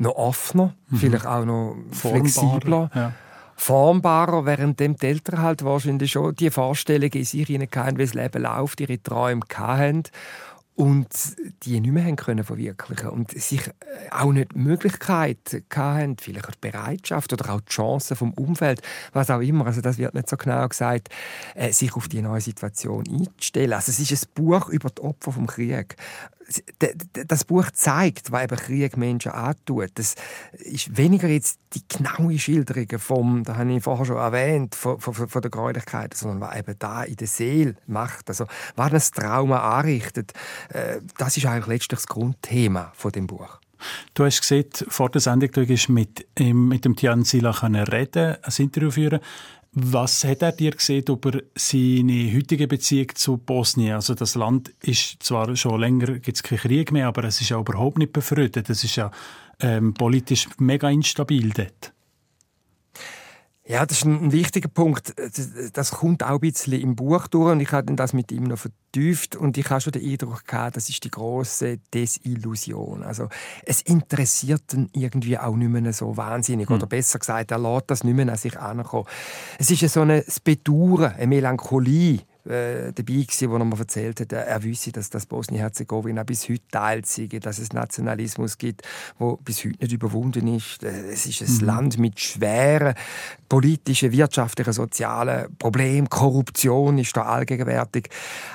noch 0.02 0.16
offener, 0.16 0.74
mhm. 0.88 0.96
vielleicht 0.96 1.26
auch 1.26 1.44
noch 1.44 1.76
flexibler. 1.90 2.90
Ja 2.94 3.12
formbarer, 3.54 4.44
während 4.44 4.80
dem 4.80 4.96
die 4.96 5.06
Eltern 5.06 5.40
halt 5.40 5.62
wahrscheinlich 5.62 6.10
schon 6.10 6.34
die 6.34 6.50
Vorstellungen 6.50 7.12
in 7.12 7.24
sich 7.24 7.46
hinein 7.46 7.96
wie 7.96 8.02
das 8.02 8.14
Leben 8.14 8.42
läuft, 8.42 8.80
ihre 8.80 9.00
Träume 9.00 9.42
hatten 9.54 10.04
und 10.74 11.08
die 11.64 11.80
nicht 11.80 11.92
mehr 11.92 12.04
haben 12.04 12.16
können 12.16 12.44
verwirklichen 12.44 13.10
und 13.10 13.30
sich 13.30 13.66
äh, 13.66 13.72
auch 14.10 14.32
nicht 14.32 14.52
die 14.54 14.58
Möglichkeit 14.58 15.62
hatten, 15.74 16.16
vielleicht 16.18 16.48
auch 16.48 16.52
die 16.52 16.70
Bereitschaft 16.70 17.32
oder 17.32 17.54
auch 17.54 17.60
die 17.60 17.72
Chancen 17.72 18.16
vom 18.16 18.32
Umfeld, 18.32 18.80
was 19.12 19.30
auch 19.30 19.40
immer, 19.40 19.66
also 19.66 19.82
das 19.82 19.98
wird 19.98 20.14
nicht 20.14 20.30
so 20.30 20.36
genau 20.36 20.66
gesagt, 20.66 21.10
äh, 21.54 21.72
sich 21.72 21.94
auf 21.94 22.08
die 22.08 22.22
neue 22.22 22.40
Situation 22.40 23.04
einzustellen. 23.06 23.74
Also 23.74 23.90
es 23.90 23.98
ist 23.98 24.26
ein 24.26 24.30
Buch 24.34 24.70
über 24.70 24.88
die 24.88 25.02
Opfer 25.02 25.32
vom 25.32 25.46
Krieg 25.46 25.96
das 27.12 27.44
Buch 27.44 27.70
zeigt, 27.72 28.32
was 28.32 28.44
eben 28.44 28.56
Krieg 28.56 28.96
Menschen 28.96 29.32
antut. 29.32 29.90
Das 29.94 30.14
ist 30.52 30.96
weniger 30.96 31.28
jetzt 31.28 31.58
die 31.74 31.82
genaue 31.88 32.38
Schilderung 32.38 32.98
vom, 32.98 33.44
da 33.44 33.56
habe 33.56 33.72
ich 33.72 33.82
vorher 33.82 34.04
schon 34.04 34.16
erwähnt, 34.16 34.74
von, 34.74 35.00
von, 35.00 35.14
von 35.14 35.42
der 35.42 35.50
Gräulichkeit, 35.50 36.14
sondern 36.14 36.40
was 36.40 36.56
eben 36.56 36.74
da 36.78 37.02
in 37.04 37.16
der 37.16 37.26
Seele 37.26 37.76
macht. 37.86 38.28
Also, 38.28 38.46
was 38.76 38.90
das 38.90 39.10
Trauma 39.10 39.78
anrichtet, 39.78 40.32
äh, 40.70 41.00
das 41.18 41.36
ist 41.36 41.46
eigentlich 41.46 41.66
letztlich 41.66 42.00
das 42.00 42.06
Grundthema 42.06 42.92
von 42.94 43.12
dem 43.12 43.26
Buch. 43.26 43.58
Du 44.14 44.24
hast 44.24 44.40
gesehen, 44.40 44.66
vor 44.88 45.10
der 45.10 45.20
Sendung, 45.20 45.50
du 45.50 45.76
mit, 45.88 46.26
mit 46.38 46.84
dem 46.84 46.96
Tian 46.96 47.24
Sila 47.24 47.50
reden, 47.50 48.36
ein 48.42 48.52
Interview 48.58 48.90
führen. 48.90 49.20
Was 49.74 50.22
hat 50.24 50.42
er 50.42 50.52
dir 50.52 50.72
gesehen 50.72 51.04
über 51.08 51.40
seine 51.54 52.30
heutige 52.34 52.68
Beziehung 52.68 53.08
zu 53.14 53.38
Bosnien? 53.38 53.94
Also 53.94 54.14
das 54.14 54.34
Land 54.34 54.68
ist 54.82 55.22
zwar 55.22 55.56
schon 55.56 55.80
länger, 55.80 56.18
gibt 56.18 56.36
es 56.36 56.42
keinen 56.42 56.58
Krieg 56.58 56.92
mehr, 56.92 57.06
aber 57.06 57.24
es 57.24 57.40
ist 57.40 57.48
ja 57.48 57.58
überhaupt 57.58 57.96
nicht 57.96 58.12
befreundet. 58.12 58.68
Es 58.68 58.84
ist 58.84 58.96
ja 58.96 59.10
ähm, 59.60 59.94
politisch 59.94 60.46
mega 60.58 60.90
instabil 60.90 61.50
dort. 61.50 61.94
Ja, 63.64 63.86
das 63.86 63.98
ist 63.98 64.04
ein 64.04 64.32
wichtiger 64.32 64.68
Punkt. 64.68 65.14
Das 65.72 65.92
kommt 65.92 66.24
auch 66.24 66.30
ein 66.30 66.40
bisschen 66.40 66.80
im 66.80 66.96
Buch 66.96 67.28
durch 67.28 67.52
und 67.52 67.60
ich 67.60 67.70
habe 67.70 67.94
das 67.94 68.12
mit 68.12 68.32
ihm 68.32 68.42
noch 68.44 68.58
vertieft 68.58 69.36
und 69.36 69.56
ich 69.56 69.70
habe 69.70 69.80
schon 69.80 69.92
den 69.92 70.04
Eindruck 70.04 70.44
gehabt, 70.46 70.76
das 70.76 70.88
ist 70.88 71.04
die 71.04 71.10
große 71.12 71.78
Desillusion. 71.94 73.04
Also 73.04 73.28
es 73.64 73.80
interessiert 73.82 74.74
ihn 74.74 74.90
irgendwie 74.92 75.38
auch 75.38 75.54
nicht 75.54 75.68
mehr 75.68 75.92
so 75.92 76.16
wahnsinnig 76.16 76.68
hm. 76.68 76.76
oder 76.76 76.86
besser 76.86 77.20
gesagt, 77.20 77.52
er 77.52 77.58
lässt 77.60 77.88
das 77.88 78.02
nicht 78.02 78.16
mehr 78.16 78.28
an 78.28 78.36
sich 78.36 78.58
ankommen. 78.58 79.06
Es 79.60 79.70
ist 79.70 79.88
so 79.92 80.00
ein 80.00 80.24
Bedauern, 80.42 81.12
eine 81.12 81.28
Melancholie, 81.28 82.18
äh, 82.46 82.92
dabei 82.92 83.22
gewesen, 83.22 83.50
wo 83.50 83.56
er 83.56 83.64
mir 83.64 83.78
erzählt 83.78 84.20
hat, 84.20 84.32
er 84.32 84.62
wisse, 84.62 84.92
dass 84.92 85.10
das 85.10 85.26
Bosnien-Herzegowina 85.26 86.22
bis 86.24 86.48
heute 86.48 86.62
teilt 86.70 87.06
sei, 87.06 87.26
dass 87.26 87.58
es 87.58 87.72
Nationalismus 87.72 88.58
gibt, 88.58 88.82
wo 89.18 89.36
bis 89.36 89.64
heute 89.64 89.78
nicht 89.80 89.92
überwunden 89.92 90.48
ist. 90.48 90.82
Äh, 90.82 91.12
es 91.12 91.26
ist 91.26 91.42
ein 91.42 91.54
mhm. 91.54 91.66
Land 91.66 91.98
mit 91.98 92.20
schweren 92.20 92.94
politischen, 93.48 94.12
wirtschaftlichen, 94.12 94.72
sozialen 94.72 95.54
Problemen. 95.58 96.08
Korruption 96.08 96.98
ist 96.98 97.16
da 97.16 97.22
allgegenwärtig. 97.22 98.08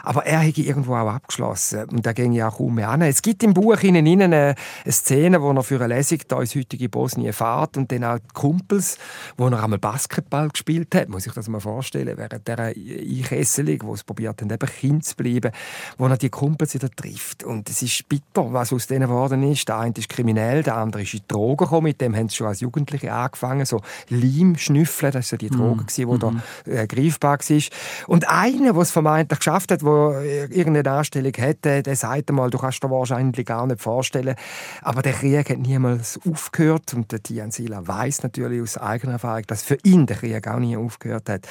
Aber 0.03 0.25
er 0.25 0.39
hätte 0.39 0.61
irgendwo 0.61 0.95
auch 0.95 1.09
abgeschlossen 1.09 1.85
und 1.85 2.05
da 2.05 2.13
ging 2.13 2.31
ja 2.31 2.49
auch 2.49 2.57
kaum 2.57 2.75
mehr 2.75 2.89
an. 2.89 3.03
Es 3.03 3.21
gibt 3.21 3.43
im 3.43 3.53
Buch 3.53 3.81
innen 3.83 4.07
eine, 4.07 4.55
eine 4.83 4.91
Szene, 4.91 5.41
wo 5.41 5.51
er 5.51 5.63
für 5.63 5.79
eine 5.79 5.95
Lesung 5.95 6.19
da 6.27 6.41
ins 6.41 6.55
heutige 6.55 6.89
Bosnien 6.89 7.31
fährt 7.31 7.77
und 7.77 7.91
dann 7.91 8.03
auch 8.03 8.17
die 8.17 8.33
Kumpels, 8.33 8.97
wo 9.37 9.47
er 9.47 9.63
einmal 9.63 9.79
Basketball 9.79 10.49
gespielt 10.49 10.93
hat, 10.95 11.09
muss 11.09 11.27
ich 11.27 11.33
das 11.33 11.47
mal 11.47 11.59
vorstellen, 11.59 12.17
während 12.17 12.47
der 12.47 12.59
Einkesselung 12.59 13.76
Beziehung, 13.77 13.89
wo 13.89 13.93
es 13.93 14.03
probiert 14.03 14.41
haben, 14.41 14.51
eben 14.51 14.67
Kind 14.67 15.05
zu 15.05 15.15
bleiben, 15.15 15.51
wo 15.97 16.07
er 16.07 16.17
die 16.17 16.29
Kumpels 16.29 16.73
wieder 16.73 16.89
trifft. 16.89 17.43
Und 17.43 17.69
es 17.69 17.81
ist 17.81 18.07
bitter, 18.09 18.53
was 18.53 18.73
aus 18.73 18.87
denen 18.87 19.07
geworden 19.07 19.43
ist. 19.43 19.67
Der 19.67 19.77
eine 19.79 19.93
ist 19.97 20.09
kriminell, 20.09 20.63
der 20.63 20.77
andere 20.77 21.03
ist 21.03 21.13
in 21.13 21.19
die 21.19 21.27
Drogen 21.27 21.57
gekommen. 21.57 21.83
Mit 21.83 22.01
dem 22.01 22.15
haben 22.15 22.29
sie 22.29 22.37
schon 22.37 22.47
als 22.47 22.59
Jugendliche 22.59 23.13
angefangen, 23.13 23.65
so 23.65 23.81
Leim 24.09 24.57
schnüffeln. 24.57 25.11
Das 25.11 25.31
war 25.31 25.37
so 25.37 25.37
die 25.37 25.49
Droge, 25.49 25.83
mm. 25.83 25.87
die 25.95 26.05
mm 26.05 26.17
da 26.17 26.33
äh, 26.65 26.87
greifbar 26.87 27.37
war. 27.37 27.61
Und 28.07 28.29
einer, 28.29 28.73
der 28.73 28.81
es 28.81 28.91
vermeintlich 28.91 29.39
geschafft 29.39 29.71
hat, 29.71 29.81
der 29.81 30.49
irgendeine 30.49 30.97
Anstellung 30.97 31.33
hätte, 31.35 31.83
der 31.83 31.95
sagt 31.95 32.29
einmal, 32.29 32.49
du 32.49 32.57
kannst 32.57 32.83
dir 32.83 32.89
wahrscheinlich 32.89 33.45
gar 33.45 33.67
nicht 33.67 33.81
vorstellen. 33.81 34.35
Aber 34.81 35.01
der 35.01 35.13
Krieg 35.13 35.49
hat 35.49 35.59
niemals 35.59 36.19
aufgehört. 36.27 36.93
Und 36.93 37.11
der 37.11 37.21
Tian 37.21 37.51
Sila 37.51 37.85
weiß 37.85 38.23
natürlich 38.23 38.61
aus 38.61 38.77
eigener 38.77 39.13
Erfahrung, 39.13 39.43
dass 39.47 39.63
für 39.63 39.77
ihn 39.83 40.05
der 40.05 40.17
Krieg 40.17 40.47
auch 40.47 40.59
nie 40.59 40.77
aufgehört 40.77 41.29
hat. 41.29 41.47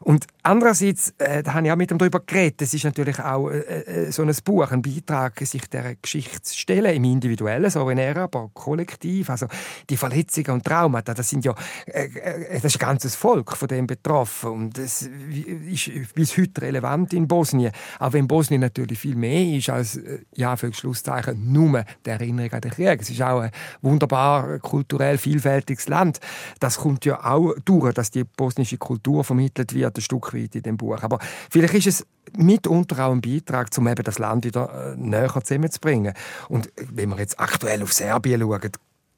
Und 0.00 0.26
andererseits, 0.42 1.14
äh, 1.18 1.42
da 1.42 1.54
habe 1.62 1.66
ich 1.66 1.72
auch 1.72 1.76
mit 1.76 1.90
ihm 1.90 1.98
darüber 1.98 2.20
geredet, 2.20 2.62
es 2.62 2.74
ist 2.74 2.84
natürlich 2.84 3.18
auch 3.18 3.48
äh, 3.48 3.58
äh, 3.58 4.12
so 4.12 4.22
ein 4.22 4.32
Buch, 4.44 4.70
ein 4.70 4.82
Beitrag, 4.82 5.38
sich 5.40 5.68
der 5.68 5.96
Geschichte 5.96 6.42
zu 6.42 6.56
stellen, 6.56 6.94
im 6.94 7.04
Individuellen, 7.04 7.70
so 7.70 7.88
wie 7.88 7.98
er, 7.98 8.16
aber 8.16 8.50
kollektiv. 8.52 9.30
Also 9.30 9.46
die 9.88 9.96
Verletzungen 9.96 10.50
und 10.50 10.64
Traumata, 10.64 11.14
das 11.14 11.28
sind 11.30 11.44
ja, 11.44 11.54
äh, 11.86 12.04
äh, 12.04 12.60
das 12.60 12.74
ist 12.74 12.78
ganzes 12.78 13.14
Volk 13.14 13.56
von 13.56 13.68
dem 13.68 13.86
betroffen 13.86 14.50
und 14.50 14.78
das 14.78 15.02
ist 15.02 15.90
bis 16.14 16.36
heute 16.36 16.62
relevant 16.62 17.12
in 17.12 17.28
Bosnien. 17.28 17.72
Auch 17.98 18.12
wenn 18.12 18.26
Bosnien 18.26 18.60
natürlich 18.60 18.98
viel 18.98 19.16
mehr 19.16 19.56
ist 19.56 19.70
als, 19.70 19.96
äh, 19.96 20.20
ja, 20.34 20.56
für 20.56 20.72
Schlusszeichen, 20.72 21.52
nur 21.52 21.84
die 22.04 22.10
Erinnerung 22.10 22.52
an 22.52 22.60
den 22.60 22.70
Krieg. 22.70 23.00
Es 23.00 23.10
ist 23.10 23.22
auch 23.22 23.40
ein 23.40 23.50
wunderbar 23.80 24.58
kulturell 24.58 25.18
vielfältiges 25.18 25.88
Land. 25.88 26.20
Das 26.60 26.78
kommt 26.78 27.04
ja 27.04 27.24
auch 27.24 27.54
durch, 27.64 27.94
dass 27.94 28.10
die 28.10 28.24
bosnische 28.24 28.78
Kultur 28.78 29.24
vermittelt 29.24 29.74
wird, 29.74 29.96
ein 29.96 30.02
Stück 30.02 30.34
weit 30.34 30.54
in 30.54 30.62
dem 30.62 30.76
Buch. 30.76 31.02
Aber 31.02 31.18
vielleicht 31.52 31.74
ist 31.74 31.86
es 31.86 32.06
mitunter 32.36 33.06
auch 33.06 33.12
ein 33.12 33.20
Beitrag, 33.20 33.68
um 33.76 33.86
eben 33.86 34.02
das 34.02 34.18
Land 34.18 34.44
wieder 34.44 34.94
äh, 34.94 34.96
näher 34.96 35.32
zusammenzubringen. 35.42 36.14
Und 36.48 36.72
wenn 36.90 37.10
wir 37.10 37.18
jetzt 37.18 37.38
aktuell 37.38 37.82
auf 37.82 37.92
Serbien 37.92 38.40
schauen, 38.40 38.72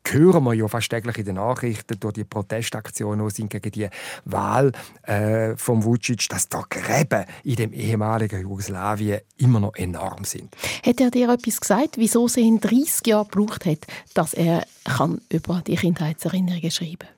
hören 0.07 0.45
wir 0.45 0.53
ja 0.53 0.69
fast 0.69 0.91
täglich 0.91 1.19
in 1.19 1.25
den 1.25 1.37
Nachrichten 1.37 1.99
durch 1.99 2.15
die 2.15 2.25
Protestaktionen 2.25 3.31
sind 3.31 3.51
gegen 3.51 3.71
die 3.71 3.89
Wahl 4.25 4.73
äh, 5.03 5.57
von 5.57 5.85
Vucic, 5.85 6.29
dass 6.29 6.49
da 6.49 6.63
Gräben 6.69 7.25
in 7.43 7.57
dem 7.57 7.73
ehemaligen 7.73 8.43
Jugoslawien 8.43 9.21
immer 9.39 9.61
noch 9.61 9.75
enorm 9.77 10.25
sind. 10.25 10.55
Hat 10.85 11.01
er 11.01 11.11
dir 11.11 11.31
etwas 11.31 11.61
gesagt, 11.61 11.97
wieso 11.97 12.27
es 12.27 12.37
ihn 12.37 12.61
30 12.61 13.07
Jahre 13.07 13.27
gebraucht 13.27 13.65
hat, 13.65 13.87
dass 14.13 14.35
er 14.35 14.67
kann 14.85 15.21
über 15.31 15.63
die 15.67 15.77
Kindheitserinnerungen 15.77 16.71
schreiben? 16.71 17.09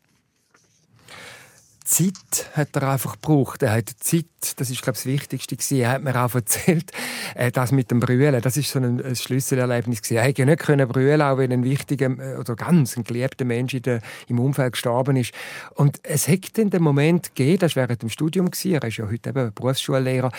Zeit 1.87 2.51
hat 2.55 2.75
er 2.75 2.91
einfach 2.91 3.13
gebraucht. 3.13 3.63
Er 3.63 3.73
hat 3.73 3.89
Zeit, 4.01 4.27
das 4.57 4.71
ist 4.71 4.83
glaube 4.83 4.97
ich, 4.97 5.05
das 5.05 5.07
Wichtigste 5.07 5.77
Er 5.77 5.93
hat 5.93 6.03
mir 6.03 6.21
auch 6.21 6.35
erzählt, 6.35 6.91
äh, 7.37 7.53
das 7.53 7.71
mit 7.71 7.93
dem 7.93 8.01
Brühlen, 8.01 8.43
das 8.43 8.57
ist 8.57 8.71
so 8.73 8.81
ein, 8.81 9.01
ein 9.01 9.15
Schlüsselerlebnis 9.15 10.03
gewesen. 10.03 10.17
Er 10.17 10.25
hätte 10.25 10.43
ja 10.43 10.47
nicht 10.47 10.59
können 10.59 10.89
brüllen, 10.89 11.23
auch 11.23 11.39
wenn 11.39 11.53
ein 11.53 11.63
wichtiger 11.63 12.07
äh, 12.07 12.37
oder 12.39 12.57
ganz 12.57 12.97
ein 12.97 13.05
geliebter 13.05 13.45
Mensch 13.45 13.75
in 13.75 13.83
der, 13.83 14.01
im 14.27 14.41
Umfeld 14.41 14.73
gestorben 14.73 15.17
ist. 15.17 15.33
Und 15.75 16.01
es 16.03 16.27
hätte 16.27 16.61
in 16.61 16.71
dem 16.71 16.83
Moment 16.83 17.37
gegeben, 17.37 17.61
das 17.61 17.77
war 17.77 17.85
während 17.85 18.03
dem 18.03 18.11
Studium 18.11 18.51
gewesen, 18.51 18.75
er 18.75 18.85
ist 18.85 18.97
ja 18.97 19.07
heute 19.09 19.31
eben 19.31 19.55
Berufsschullehrer, 19.55 20.33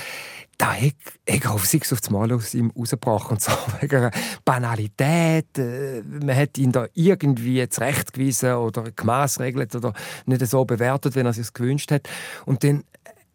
da 0.57 0.73
hat 0.73 1.45
auf 1.45 1.65
sich 1.65 1.83
auf 1.91 2.01
das 2.01 2.09
Mal 2.09 2.31
aus 2.31 2.53
ihm 2.53 2.71
rausgebrochen. 2.71 3.33
Und 3.33 3.41
so 3.41 3.51
wegen 3.81 4.09
Banalität. 4.43 5.57
Äh, 5.57 6.01
man 6.01 6.35
hat 6.35 6.57
ihn 6.57 6.71
da 6.71 6.87
irgendwie 6.93 7.67
zurechtgewiesen 7.69 8.53
oder 8.53 8.91
gemaßregelt 8.91 9.75
oder 9.75 9.93
nicht 10.25 10.45
so 10.47 10.65
bewertet, 10.65 11.15
wie 11.15 11.19
er 11.19 11.33
sich 11.33 11.53
gewünscht 11.53 11.91
hat. 11.91 12.09
Und 12.45 12.63
dann 12.63 12.83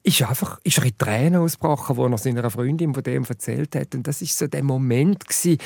ist 0.04 0.22
einfach 0.22 0.58
ist 0.64 0.78
er 0.78 0.84
in 0.84 0.98
Tränen 0.98 1.40
ausgebrochen, 1.40 1.96
wo 1.96 2.06
er 2.06 2.18
seiner 2.18 2.50
Freundin 2.50 2.92
von 2.92 3.02
dem 3.02 3.24
erzählt 3.24 3.76
hat. 3.76 3.94
Und 3.94 4.06
das 4.06 4.20
ist 4.20 4.36
so 4.36 4.48
der 4.48 4.64
Moment 4.64 5.26
gewesen, 5.28 5.58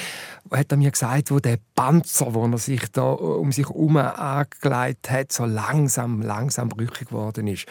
wo 0.44 0.56
hat 0.56 0.70
er 0.70 0.76
mir 0.76 0.90
gesagt, 0.90 1.30
wo 1.30 1.38
der 1.38 1.58
Panzer, 1.74 2.34
wo 2.34 2.46
er 2.46 2.58
sich 2.58 2.82
da 2.92 3.12
um 3.12 3.50
sich 3.50 3.66
herum 3.66 3.96
angelegt 3.96 5.10
hat, 5.10 5.32
so 5.32 5.46
langsam, 5.46 6.20
langsam 6.20 6.68
brüchig 6.68 7.08
geworden 7.08 7.46
ist. 7.46 7.66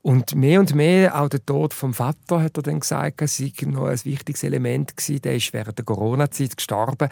Und 0.00 0.34
mehr 0.34 0.60
und 0.60 0.74
mehr, 0.74 1.20
auch 1.20 1.28
der 1.28 1.44
Tod 1.44 1.74
vom 1.74 1.92
Vater, 1.92 2.40
hat 2.40 2.56
er 2.56 2.62
dann 2.62 2.80
gesagt, 2.80 3.28
sei 3.28 3.52
noch 3.62 3.86
ein 3.86 4.04
wichtiges 4.04 4.42
Element 4.44 4.96
gewesen. 4.96 5.20
Der 5.20 5.34
ist 5.34 5.52
während 5.52 5.76
der 5.76 5.84
Corona-Zeit 5.84 6.56
gestorben, 6.56 7.08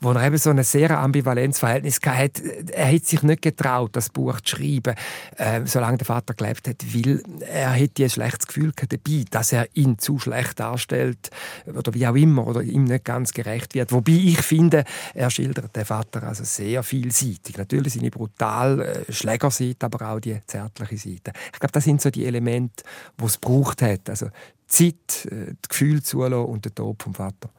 wo 0.00 0.12
er 0.12 0.26
eben 0.26 0.38
so 0.38 0.50
ein 0.50 0.62
sehr 0.64 0.98
ambivalentes 0.98 1.60
Verhältnis 1.60 2.00
hatte. 2.04 2.42
Er 2.72 2.92
hat 2.92 3.04
sich 3.04 3.22
nicht 3.22 3.42
getraut, 3.42 3.90
das 3.94 4.08
Buch 4.08 4.40
zu 4.40 4.56
schreiben, 4.56 4.94
äh, 5.36 5.60
solange 5.64 5.98
der 5.98 6.06
Vater 6.06 6.34
gelebt 6.34 6.68
hat, 6.68 6.82
weil 6.92 7.22
er 7.40 7.70
hätte 7.70 8.04
ein 8.04 8.10
schlechtes 8.10 8.47
Gefühl 8.48 8.72
dabei, 8.76 9.24
dass 9.30 9.52
er 9.52 9.68
ihn 9.74 9.98
zu 9.98 10.18
schlecht 10.18 10.58
darstellt 10.58 11.30
oder 11.66 11.94
wie 11.94 12.06
auch 12.06 12.16
immer 12.16 12.46
oder 12.46 12.62
ihm 12.62 12.84
nicht 12.84 13.04
ganz 13.04 13.32
gerecht 13.32 13.74
wird. 13.74 13.92
Wobei 13.92 14.12
ich 14.12 14.42
finde, 14.42 14.84
er 15.14 15.30
schildert 15.30 15.76
den 15.76 15.84
Vater 15.84 16.24
also 16.24 16.42
sehr 16.44 16.82
vielseitig. 16.82 17.56
Natürlich 17.56 17.94
seine 17.94 18.10
brutal 18.10 18.80
äh, 18.80 19.12
Schlägerseite, 19.12 19.86
aber 19.86 20.10
auch 20.10 20.20
die 20.20 20.38
zärtliche 20.46 20.96
Seite. 20.96 21.32
Ich 21.52 21.60
glaube, 21.60 21.72
das 21.72 21.84
sind 21.84 22.00
so 22.00 22.10
die 22.10 22.24
Elemente, 22.26 22.48
Element, 22.48 22.82
das 23.16 23.30
es 23.32 23.38
braucht 23.38 23.82
hat. 23.82 24.08
Also 24.08 24.30
Zeit, 24.66 25.26
äh, 25.30 25.54
das 25.60 25.68
Gefühl 25.68 26.02
zulassen 26.02 26.46
und 26.46 26.64
der 26.64 26.74
Tod 26.74 27.02
vom 27.02 27.14
Vater. 27.14 27.50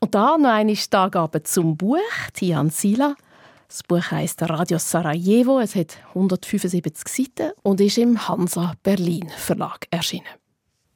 Und 0.00 0.14
da 0.14 0.36
noch 0.36 0.50
eine 0.50 0.76
Angabe 0.90 1.42
zum 1.44 1.74
Buch 1.74 1.96
Tian 2.34 2.68
Sila. 2.68 3.14
Das 3.66 3.82
Buch 3.82 4.10
heißt 4.10 4.42
Radio 4.42 4.76
Sarajevo. 4.76 5.58
Es 5.58 5.74
hat 5.74 5.96
175 6.08 7.08
Seiten 7.08 7.52
und 7.62 7.80
ist 7.80 7.96
im 7.96 8.28
Hansa 8.28 8.74
Berlin 8.82 9.30
Verlag 9.38 9.86
erschienen. 9.90 10.37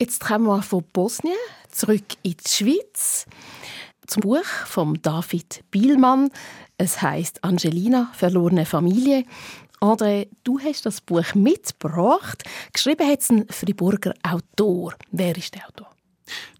Jetzt 0.02 0.18
kommen 0.18 0.46
wir 0.46 0.62
von 0.62 0.82
Bosnien 0.92 1.36
zurück 1.70 2.02
in 2.24 2.32
die 2.32 2.48
Schweiz 2.48 3.24
zum 4.08 4.22
Buch 4.22 4.44
von 4.66 4.98
David 5.00 5.62
Bielmann. 5.70 6.30
Es 6.76 7.00
heißt 7.00 7.44
Angelina, 7.44 8.10
verlorene 8.12 8.66
Familie. 8.66 9.22
André, 9.80 10.26
du 10.42 10.58
hast 10.58 10.86
das 10.86 11.00
Buch 11.00 11.36
mitgebracht. 11.36 12.42
Geschrieben 12.72 13.08
hat 13.08 13.20
es 13.20 13.30
ein 13.30 13.46
Friburger 13.48 14.12
Autor. 14.24 14.94
Wer 15.12 15.36
ist 15.36 15.54
der 15.54 15.68
Autor? 15.68 15.88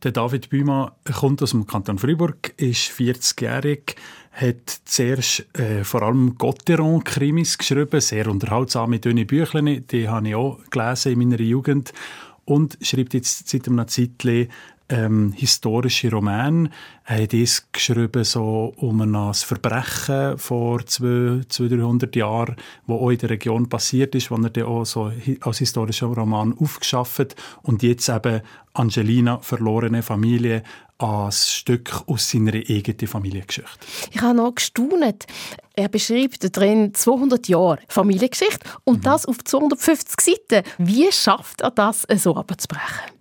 Der 0.05 0.13
David 0.13 0.49
Bühmann 0.49 0.93
kommt 1.13 1.43
aus 1.43 1.51
dem 1.51 1.67
Kanton 1.67 1.99
Fribourg, 1.99 2.55
ist 2.59 2.93
40-jährig, 2.93 3.97
hat 4.33 4.71
zuerst 4.85 5.47
äh, 5.59 5.83
vor 5.83 6.03
allem 6.03 6.37
Gotteron-Krimis 6.39 7.59
geschrieben, 7.59 8.01
sehr 8.01 8.29
unterhaltsame, 8.29 9.01
dünne 9.01 9.27
Bücher. 9.27 9.63
Die 9.63 10.09
habe 10.09 10.29
ich 10.29 10.35
auch 10.37 10.61
gelesen 10.71 11.13
in 11.13 11.19
meiner 11.19 11.41
Jugend 11.41 11.93
und 12.53 12.77
schreibt 12.83 13.15
jetzt 13.15 13.49
seit 13.49 13.67
einem 13.67 13.89
Zeitchen 13.89 14.49
ähm, 14.89 15.33
historische 15.33 16.11
Roman. 16.11 16.73
Er 17.05 17.23
hat 17.23 17.35
es 17.35 17.71
geschrieben 17.73 18.25
so 18.25 18.73
um 18.77 19.01
ein 19.01 19.35
Verbrechen 19.35 20.39
vor 20.39 20.85
200, 20.85 21.59
300 21.59 22.17
Jahren, 22.17 22.57
wo 22.87 22.97
auch 22.97 23.11
in 23.11 23.19
der 23.19 23.31
Region 23.31 23.69
passiert 23.69 24.15
ist, 24.15 24.31
wo 24.31 24.37
er 24.37 24.51
dann 24.51 24.65
auch 24.65 24.85
so 24.85 25.13
als 25.41 25.59
historischer 25.59 26.07
Roman 26.07 26.57
aufgeschafft 26.59 27.35
und 27.63 27.83
jetzt 27.83 28.09
eben 28.09 28.43
Angelina, 28.75 29.39
verlorene 29.39 30.03
Familie, 30.03 30.63
als 31.03 31.51
Stück 31.51 32.05
aus 32.07 32.31
seiner 32.31 32.55
eigenen 32.55 33.09
Familiengeschichte. 33.09 33.71
Ich 34.13 34.21
habe 34.21 34.37
noch 34.37 34.55
gestaunt. 34.55 35.27
Er 35.75 35.89
beschreibt 35.89 36.57
darin 36.57 36.95
200 36.95 37.49
Jahre 37.49 37.79
Familiengeschichte 37.89 38.61
und 38.85 38.99
mhm. 38.99 39.03
das 39.03 39.27
auf 39.27 39.43
250 39.43 40.21
Seiten. 40.21 40.67
Wie 40.79 41.11
schafft 41.11 41.61
er 41.63 41.73
das, 41.73 42.07
so 42.17 42.37
abzubrechen? 42.37 43.13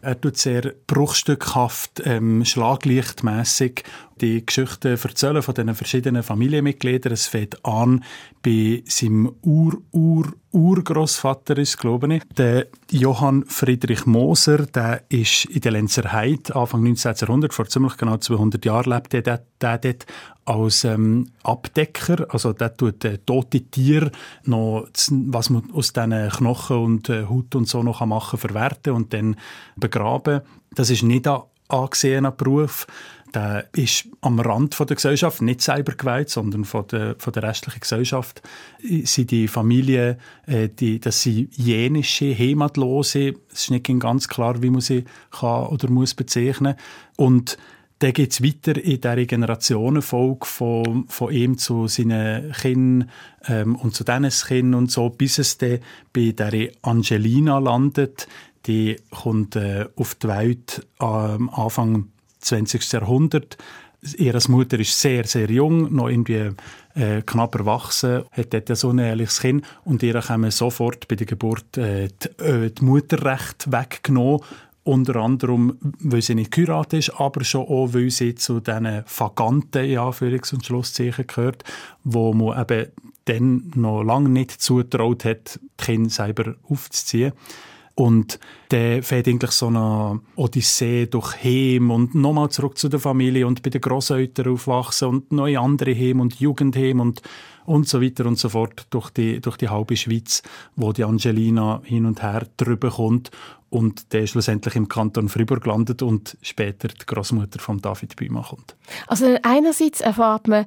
Er 0.00 0.20
tut 0.20 0.36
sehr 0.36 0.74
bruchstückhaft, 0.86 2.02
ähm, 2.04 2.44
schlaglichtmässig 2.44 3.84
die 4.20 4.44
Geschichten 4.44 4.96
erzählen 4.96 5.42
von 5.42 5.54
den 5.54 5.74
verschiedenen 5.74 6.22
Familienmitgliedern. 6.22 7.12
Es 7.12 7.26
fängt 7.26 7.64
an 7.64 8.04
bei 8.42 8.82
seinem 8.86 9.34
Ur-Ur-Urgroßvater, 9.42 11.56
ist 11.58 11.78
glaube 11.78 12.14
ich. 12.14 12.22
Der 12.36 12.66
Johann 12.90 13.44
Friedrich 13.46 14.06
Moser, 14.06 14.66
der 14.66 15.02
ist 15.08 15.44
in 15.46 15.60
der 15.60 15.72
Lenzer 15.72 16.12
Heid 16.12 16.54
Anfang 16.54 16.82
19. 16.82 17.14
Jahrhundert, 17.20 17.54
vor 17.54 17.66
ziemlich 17.66 17.96
genau 17.96 18.16
200 18.16 18.64
Jahren 18.64 18.90
lebte 18.90 19.22
der, 19.22 19.42
der 19.60 19.78
dort 19.78 20.06
als 20.44 20.84
ähm, 20.84 21.30
Abdecker, 21.42 22.32
also 22.32 22.52
der 22.52 22.76
tut 22.76 23.04
äh, 23.04 23.18
tote 23.18 23.62
Tiere 23.62 24.12
noch, 24.44 24.86
was 25.10 25.50
man 25.50 25.68
aus 25.72 25.92
diesen 25.92 26.30
Knochen 26.30 26.76
und 26.76 27.08
äh, 27.08 27.26
Haut 27.26 27.56
und 27.56 27.68
so 27.68 27.82
noch 27.82 28.06
machen 28.06 28.38
verwerten 28.38 28.92
und 28.92 29.12
dann 29.12 29.34
begraben. 29.74 30.42
Das 30.72 30.90
ist 30.90 31.02
nicht 31.02 31.26
ein 31.26 31.40
angesehener 31.68 32.30
Beruf 32.30 32.86
der 33.36 33.68
ist 33.74 34.08
am 34.22 34.40
Rand 34.40 34.74
von 34.74 34.86
der 34.86 34.96
Gesellschaft, 34.96 35.42
nicht 35.42 35.60
selber 35.60 35.92
geweiht, 35.92 36.30
sondern 36.30 36.64
von 36.64 36.86
der, 36.86 37.16
von 37.18 37.32
der 37.34 37.42
restlichen 37.42 37.80
Gesellschaft. 37.80 38.40
Sind 38.80 39.30
die 39.30 39.46
Familien, 39.46 40.16
äh, 40.46 40.68
die, 40.68 40.98
das 40.98 41.22
sind 41.22 41.54
jenische, 41.54 42.36
heimatlose, 42.36 43.34
es 43.52 43.64
ist 43.64 43.70
nicht 43.70 43.86
ganz 44.00 44.28
klar, 44.28 44.62
wie 44.62 44.70
man 44.70 44.80
sie 44.80 45.04
kann 45.30 45.66
oder 45.66 45.90
muss 45.90 46.14
bezeichnen. 46.14 46.76
Und 47.16 47.58
dann 47.98 48.12
geht 48.14 48.32
es 48.32 48.42
weiter 48.42 48.82
in 48.82 49.00
dieser 49.00 49.26
Generationenfolge 49.26 50.46
von, 50.46 51.06
von 51.08 51.32
ihm 51.32 51.58
zu 51.58 51.88
seinen 51.88 52.52
Kindern 52.52 53.10
ähm, 53.48 53.76
und 53.76 53.94
zu 53.94 54.04
diesen 54.04 54.30
Kindern 54.30 54.74
und 54.80 54.90
so, 54.90 55.10
bis 55.10 55.38
es 55.38 55.58
dann 55.58 55.80
bei 56.12 56.32
der 56.32 56.70
Angelina 56.82 57.58
landet. 57.58 58.28
Die 58.66 58.96
kommt 59.10 59.56
äh, 59.56 59.86
auf 59.94 60.14
die 60.14 60.28
Welt 60.28 60.86
am 60.98 61.50
Anfang 61.50 62.08
20. 62.40 62.92
Jahrhundert. 62.92 63.56
Ihre 64.18 64.38
Mutter 64.48 64.78
ist 64.78 65.00
sehr, 65.00 65.24
sehr 65.24 65.50
jung, 65.50 65.92
noch 65.94 66.08
irgendwie 66.08 66.50
äh, 66.94 67.22
knapp 67.22 67.54
erwachsen, 67.56 68.24
hat 68.30 68.52
dort 68.52 68.76
so 68.76 68.90
ein 68.90 68.98
ehrliches 68.98 69.40
Kind 69.40 69.64
und 69.84 70.02
ihr 70.02 70.20
haben 70.28 70.50
sofort 70.50 71.08
bei 71.08 71.16
der 71.16 71.26
Geburt 71.26 71.76
äh, 71.76 72.08
die, 72.08 72.44
äh, 72.44 72.70
die 72.70 72.84
Mutterrecht 72.84 73.70
weggenommen 73.72 74.40
unter 74.86 75.16
anderem, 75.16 75.78
weil 75.98 76.22
sie 76.22 76.36
nicht 76.36 76.52
geheiratet 76.52 77.00
ist, 77.00 77.20
aber 77.20 77.42
schon 77.42 77.66
auch, 77.66 77.92
weil 77.92 78.10
sie 78.10 78.36
zu 78.36 78.60
diesen 78.60 79.02
Vaganten, 79.04 79.84
in 79.84 79.98
Anführungs- 79.98 80.54
und 80.54 80.64
Schlusszeichen 80.64 81.26
gehört, 81.26 81.64
wo 82.04 82.32
man 82.32 82.60
eben 82.60 82.92
dann 83.24 83.72
noch 83.74 84.04
lange 84.04 84.28
nicht 84.28 84.52
zutraut 84.52 85.24
hat, 85.24 85.58
die 85.80 85.84
Kinder 85.84 86.10
selber 86.10 86.54
aufzuziehen. 86.68 87.32
Und 87.96 88.38
der 88.70 89.02
fährt 89.02 89.26
eigentlich 89.26 89.52
so 89.52 89.68
eine 89.68 90.20
Odyssee 90.36 91.06
durch 91.06 91.42
Heim 91.42 91.90
und 91.90 92.14
nochmal 92.14 92.50
zurück 92.50 92.76
zu 92.76 92.90
der 92.90 93.00
Familie 93.00 93.46
und 93.46 93.62
bei 93.62 93.70
den 93.70 93.80
Großeltern 93.80 94.52
aufwachsen 94.52 95.08
und 95.08 95.32
neue 95.32 95.58
andere 95.58 95.94
Heim 95.94 96.20
und 96.20 96.38
Jugendheim 96.38 97.00
und 97.00 97.22
und 97.66 97.88
so 97.88 98.00
weiter 98.00 98.26
und 98.26 98.38
so 98.38 98.48
fort 98.48 98.86
durch 98.90 99.10
die, 99.10 99.40
durch 99.40 99.56
die 99.56 99.68
halbe 99.68 99.96
Schweiz, 99.96 100.42
wo 100.76 100.92
die 100.92 101.04
Angelina 101.04 101.80
hin 101.84 102.06
und 102.06 102.22
her 102.22 102.46
drüber 102.56 102.90
kommt 102.90 103.30
und 103.70 104.12
der 104.12 104.26
schlussendlich 104.26 104.76
im 104.76 104.88
Kanton 104.88 105.28
Fribourg 105.28 105.66
landet 105.66 106.00
und 106.02 106.36
später 106.42 106.88
die 106.88 107.04
Großmutter 107.04 107.58
von 107.58 107.80
David 107.80 108.16
Bühmann 108.16 108.44
kommt. 108.44 108.76
Also 109.08 109.36
einerseits 109.42 110.00
erfahrt 110.00 110.48
man 110.48 110.66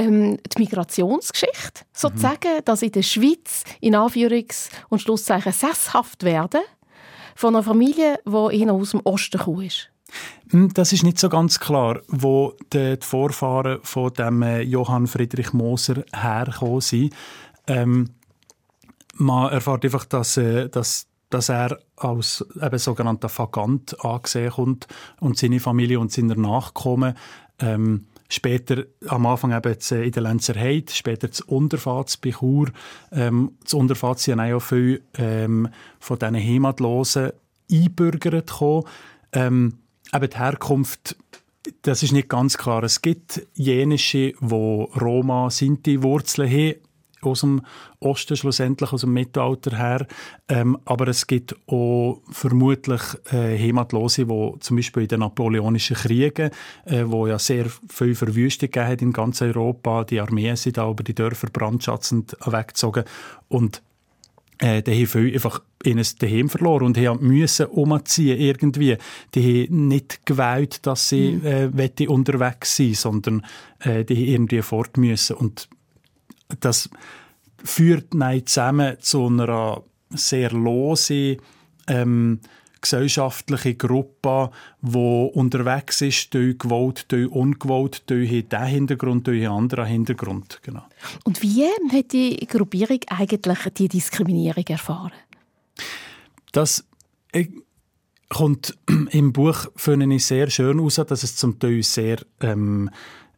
ähm, 0.00 0.38
die 0.56 0.62
Migrationsgeschichte, 0.62 1.82
sozusagen, 1.92 2.56
mhm. 2.56 2.64
dass 2.64 2.82
in 2.82 2.92
der 2.92 3.02
Schweiz 3.02 3.64
in 3.80 3.94
Anführungs- 3.94 4.70
und 4.88 5.00
Schlusszeichen 5.00 5.52
sesshaft 5.52 6.24
werden 6.24 6.60
von 7.34 7.54
einer 7.54 7.62
Familie, 7.62 8.18
die 8.26 8.60
eher 8.60 8.72
aus 8.72 8.90
dem 8.90 9.00
Osten 9.04 9.62
ist. 9.62 9.90
Hm, 10.50 10.72
das 10.74 10.92
ist 10.92 11.04
nicht 11.04 11.18
so 11.18 11.28
ganz 11.28 11.60
klar, 11.60 12.00
wo 12.08 12.54
die 12.72 12.96
Vorfahren 13.00 13.78
von 13.82 14.12
dem 14.12 14.42
äh, 14.42 14.62
Johann 14.62 15.06
Friedrich 15.06 15.52
Moser 15.52 16.02
hergekommen 16.12 16.80
sind. 16.80 17.14
Ähm, 17.66 18.10
man 19.14 19.52
erfährt 19.52 19.84
einfach, 19.84 20.04
dass, 20.06 20.36
äh, 20.36 20.68
dass, 20.68 21.06
dass 21.28 21.48
er 21.48 21.78
als 21.96 22.44
eben 22.60 22.78
sogenannter 22.78 23.30
Vagant 23.34 24.04
angesehen 24.04 24.50
kommt 24.50 24.88
und 25.20 25.38
seine 25.38 25.60
Familie 25.60 26.00
und 26.00 26.10
seine 26.10 26.34
Nachkommen 26.34 27.14
ähm, 27.60 28.06
Später 28.32 28.84
am 29.08 29.26
Anfang 29.26 29.52
eben 29.52 29.76
in 29.90 30.12
der 30.12 30.22
Lenzer 30.22 30.54
Heide, 30.54 30.92
später 30.92 31.26
das 31.26 31.40
Unterfahrt 31.40 32.20
bei 32.22 32.30
Chur. 32.30 32.68
Ähm, 33.10 33.56
das 33.64 33.74
Unterfahrt 33.74 34.20
sind 34.20 34.38
auch 34.38 34.60
viele 34.60 35.00
ähm, 35.18 35.68
von 35.98 36.18
diesen 36.18 36.36
Heimatlosen 36.36 37.32
einbürgert 37.70 38.46
gekommen. 38.46 38.84
Ähm, 39.32 39.78
eben 40.14 40.30
die 40.30 40.38
Herkunft, 40.38 41.16
das 41.82 42.02
ist 42.02 42.12
nicht 42.12 42.28
ganz 42.28 42.56
klar. 42.56 42.84
Es 42.84 43.02
gibt 43.02 43.46
jenische, 43.54 44.32
die 44.40 44.54
Roma, 44.54 45.50
Sinti 45.50 46.02
Wurzeln 46.02 46.50
haben, 46.50 46.74
aus 47.22 47.40
dem 47.40 47.62
Osten 47.98 48.36
schlussendlich, 48.36 48.92
aus 48.92 49.02
dem 49.02 49.12
Mittelalter 49.12 49.76
her. 49.76 50.06
Ähm, 50.48 50.78
aber 50.84 51.08
es 51.08 51.26
gibt 51.26 51.54
auch 51.66 52.20
vermutlich 52.30 53.00
äh, 53.32 53.58
Heimatlose, 53.58 54.26
die 54.26 54.52
zum 54.60 54.76
Beispiel 54.76 55.02
in 55.02 55.08
den 55.08 55.20
Napoleonischen 55.20 55.96
Kriegen, 55.96 56.50
äh, 56.84 57.04
wo 57.06 57.26
ja 57.26 57.38
sehr 57.38 57.66
viel 57.88 58.14
Verwüstung 58.14 58.70
gegeben 58.70 58.88
hat 58.88 59.02
in 59.02 59.12
ganz 59.12 59.42
Europa, 59.42 60.04
die 60.04 60.20
Armeen 60.20 60.56
sind 60.56 60.78
da 60.78 60.88
über 60.88 61.02
die 61.02 61.14
Dörfer 61.14 61.48
brandschatzend 61.50 62.36
weggezogen 62.46 63.04
und 63.48 63.82
äh, 64.60 64.82
die 64.82 64.92
haben 64.92 65.06
viel 65.06 65.34
einfach 65.34 65.62
ihnen 65.84 66.06
daheim 66.18 66.48
verloren 66.48 66.84
und 66.84 66.98
haben 66.98 67.26
müssen 67.26 67.66
umziehen 67.66 68.38
irgendwie. 68.38 68.96
Die 69.34 69.64
haben 69.66 69.88
nicht 69.88 70.26
gewählt, 70.26 70.86
dass 70.86 71.08
sie 71.08 71.40
mhm. 71.42 71.78
äh, 71.78 72.06
unterwegs 72.06 72.76
sind, 72.76 72.96
sondern 72.96 73.46
äh, 73.80 74.04
die 74.04 74.14
haben 74.14 74.26
irgendwie 74.26 74.62
fort 74.62 74.96
müssen 74.96 75.36
und 75.36 75.68
das 76.60 76.90
führt 77.62 78.14
nein 78.14 78.46
zusammen 78.46 78.96
zu 79.00 79.26
einer 79.26 79.82
sehr 80.10 80.50
lose 80.50 81.36
ähm, 81.86 82.40
gesellschaftliche 82.80 83.74
Gruppe, 83.74 84.50
die 84.80 84.96
unterwegs 85.34 86.00
ist, 86.00 86.32
durch 86.32 86.58
gewollt, 86.58 87.12
durch 87.12 87.30
ungewollt, 87.30 88.02
durch 88.06 88.30
diesen 88.30 88.64
Hintergrund, 88.64 89.26
durch 89.26 89.44
einen 89.44 89.52
anderen 89.52 89.84
Hintergrund. 89.84 90.60
Genau. 90.62 90.84
Und 91.24 91.42
wie 91.42 91.66
hat 91.92 92.12
die 92.12 92.46
Gruppierung 92.46 93.00
eigentlich 93.08 93.58
die 93.76 93.88
Diskriminierung 93.88 94.64
erfahren? 94.66 95.12
Das, 96.52 96.84
äh, 97.32 97.48
kommt 98.30 98.78
im 99.10 99.32
Buch 99.32 99.66
finde 99.76 100.14
ich 100.14 100.24
sehr 100.24 100.48
schön 100.48 100.80
aus, 100.80 100.94
dass 100.94 101.22
es 101.22 101.36
zum 101.36 101.58
Teil 101.58 101.82
sehr 101.82 102.18
ähm, 102.40 102.88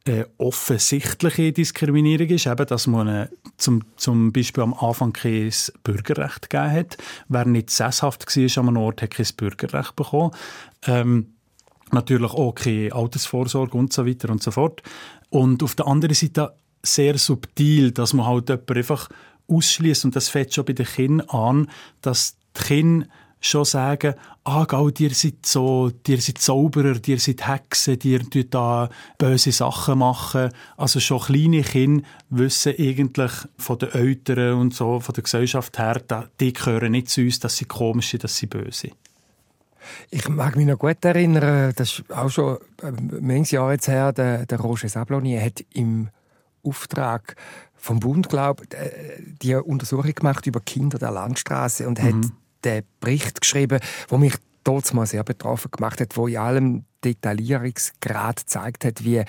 äh, 0.04 0.24
offensichtliche 0.38 1.52
Diskriminierung 1.52 2.28
ist, 2.28 2.46
eben, 2.46 2.66
dass 2.66 2.86
man 2.86 3.08
eine, 3.08 3.30
zum, 3.56 3.84
zum 3.96 4.32
Beispiel 4.32 4.64
am 4.64 4.74
Anfang 4.74 5.12
kein 5.12 5.52
Bürgerrecht 5.84 6.50
gegeben 6.50 6.72
hat. 6.72 6.96
Wer 7.28 7.44
nicht 7.44 7.70
sesshaft 7.70 8.26
war 8.26 8.62
an 8.62 8.68
einem 8.68 8.76
Ort, 8.78 9.02
hat 9.02 9.10
kein 9.10 9.26
Bürgerrecht 9.36 9.94
bekommen. 9.94 10.32
Ähm, 10.86 11.34
natürlich 11.92 12.32
auch 12.32 12.54
keine 12.54 12.92
Altersvorsorge 12.92 13.76
und 13.76 13.92
so 13.92 14.06
weiter 14.06 14.30
und 14.30 14.42
so 14.42 14.50
fort. 14.50 14.82
Und 15.30 15.62
auf 15.62 15.74
der 15.74 15.86
anderen 15.86 16.14
Seite 16.14 16.54
sehr 16.82 17.16
subtil, 17.18 17.92
dass 17.92 18.12
man 18.12 18.26
halt 18.26 18.48
jemanden 18.48 18.76
einfach 18.76 19.08
ausschließt 19.48 20.04
und 20.04 20.16
das 20.16 20.28
fängt 20.28 20.52
schon 20.52 20.64
bei 20.64 20.72
den 20.72 20.86
Kindern 20.86 21.28
an, 21.28 21.70
dass 22.00 22.36
die 22.56 22.62
Kinder 22.64 23.06
schon 23.44 23.64
sagen, 23.64 24.14
ah, 24.44 24.64
gell, 24.64 24.92
ihr 24.98 25.14
seid 25.14 25.44
so, 25.44 25.90
ihr 26.06 26.20
seid 26.20 26.38
Zauberer, 26.38 26.96
ihr 27.04 27.18
seid 27.18 27.46
Hexen, 27.46 27.98
ihr 28.04 28.20
tut 28.30 28.54
da 28.54 28.88
böse 29.18 29.52
Sachen 29.52 29.98
machen. 29.98 30.50
Also 30.76 31.00
schon 31.00 31.20
kleine 31.20 31.62
Kinder 31.62 32.04
wissen 32.30 32.74
eigentlich 32.78 33.32
von 33.58 33.78
den 33.78 33.90
Eltern 33.92 34.54
und 34.54 34.74
so, 34.74 35.00
von 35.00 35.14
der 35.14 35.24
Gesellschaft 35.24 35.78
her, 35.78 36.02
die 36.40 36.52
gehören 36.52 36.92
nicht 36.92 37.10
zu 37.10 37.22
uns, 37.22 37.40
dass 37.40 37.56
sie 37.56 37.64
komisch 37.64 38.10
sind, 38.10 38.24
dass 38.24 38.36
sie 38.36 38.46
böse 38.46 38.70
sind. 38.70 38.94
Ich 40.10 40.28
mag 40.28 40.54
mich 40.54 40.66
noch 40.66 40.78
gut 40.78 41.04
erinnern, 41.04 41.72
das 41.74 41.98
ist 41.98 42.12
auch 42.12 42.30
schon 42.30 42.58
ein 42.80 43.44
Jahre 43.44 43.72
jetzt 43.72 43.88
her, 43.88 44.12
der, 44.12 44.46
der 44.46 44.60
Roger 44.60 44.88
Sabloni 44.88 45.36
hat 45.36 45.64
im 45.72 46.08
Auftrag 46.62 47.34
vom 47.74 47.98
Bund, 47.98 48.28
glaube 48.28 48.62
die 49.42 49.56
Untersuchung 49.56 50.14
gemacht 50.14 50.46
über 50.46 50.60
Kinder 50.60 51.00
der 51.00 51.10
Landstraße 51.10 51.88
und 51.88 52.00
mhm. 52.00 52.06
hat 52.06 52.32
den 52.64 52.84
Bericht 53.00 53.40
geschrieben, 53.40 53.80
wo 54.08 54.18
mich 54.18 54.34
mal 54.92 55.06
sehr 55.06 55.24
betroffen 55.24 55.70
gemacht 55.70 56.00
hat, 56.00 56.16
wo 56.16 56.26
in 56.26 56.36
allem 56.36 56.84
Detaillierungsgrad 57.04 58.38
gezeigt 58.38 58.84
hat, 58.84 59.04
wie 59.04 59.22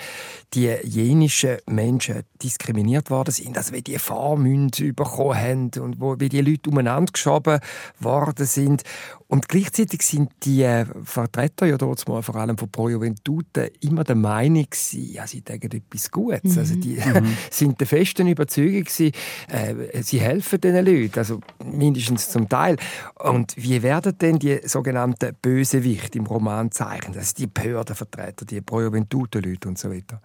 die 0.54 0.74
jenischen 0.82 1.58
Menschen 1.66 2.22
diskriminiert 2.42 3.10
worden 3.10 3.32
sind, 3.32 3.56
also 3.56 3.72
wie 3.72 3.82
die 3.82 3.98
Fahrmünze 3.98 4.92
bekommen 4.92 5.36
haben 5.36 5.70
und 5.80 6.00
wo, 6.00 6.18
wie 6.18 6.28
die 6.28 6.40
Leute 6.40 6.70
umeinander 6.70 7.12
geschoben 7.12 7.60
worden 8.00 8.46
sind. 8.46 8.82
Und 9.26 9.48
gleichzeitig 9.48 10.02
sind 10.02 10.30
die 10.44 10.62
äh, 10.62 10.86
Vertreter 11.02 11.66
ja 11.66 11.76
dort 11.76 12.06
mal 12.06 12.22
vor 12.22 12.36
allem 12.36 12.56
von 12.56 12.70
Pro 12.70 12.88
Juventute 12.88 13.72
immer 13.80 14.04
der 14.04 14.14
Meinung 14.14 14.64
gewesen, 14.64 15.12
ja, 15.12 15.26
sie 15.26 15.40
denken 15.40 15.72
etwas 15.72 16.10
Gutes. 16.10 16.52
Mhm. 16.52 16.58
Also 16.58 16.74
die 16.76 16.96
mhm. 16.96 17.36
sind 17.50 17.80
der 17.80 17.86
festen 17.86 18.28
Überzeugung 18.28 18.84
gewesen, 18.84 19.12
äh, 19.48 20.02
sie 20.02 20.20
helfen 20.20 20.60
diesen 20.60 20.84
Leuten, 20.84 21.18
also 21.18 21.40
mindestens 21.64 22.28
zum 22.30 22.48
Teil. 22.48 22.76
Und 23.18 23.54
wie 23.56 23.82
werden 23.82 24.16
denn 24.18 24.38
die 24.38 24.60
sogenannten 24.64 25.34
Bösewichte 25.40 26.18
im 26.18 26.26
Roman 26.26 26.70
zeichnen? 26.70 27.16
Also 27.18 27.34
die 27.36 27.46
Behördenvertreter, 27.64 28.44
die 28.44 28.60
Pro 28.60 28.82
Juventute-Leute 28.82 29.68
und 29.68 29.78
so 29.78 29.90
weiter. 29.90 30.20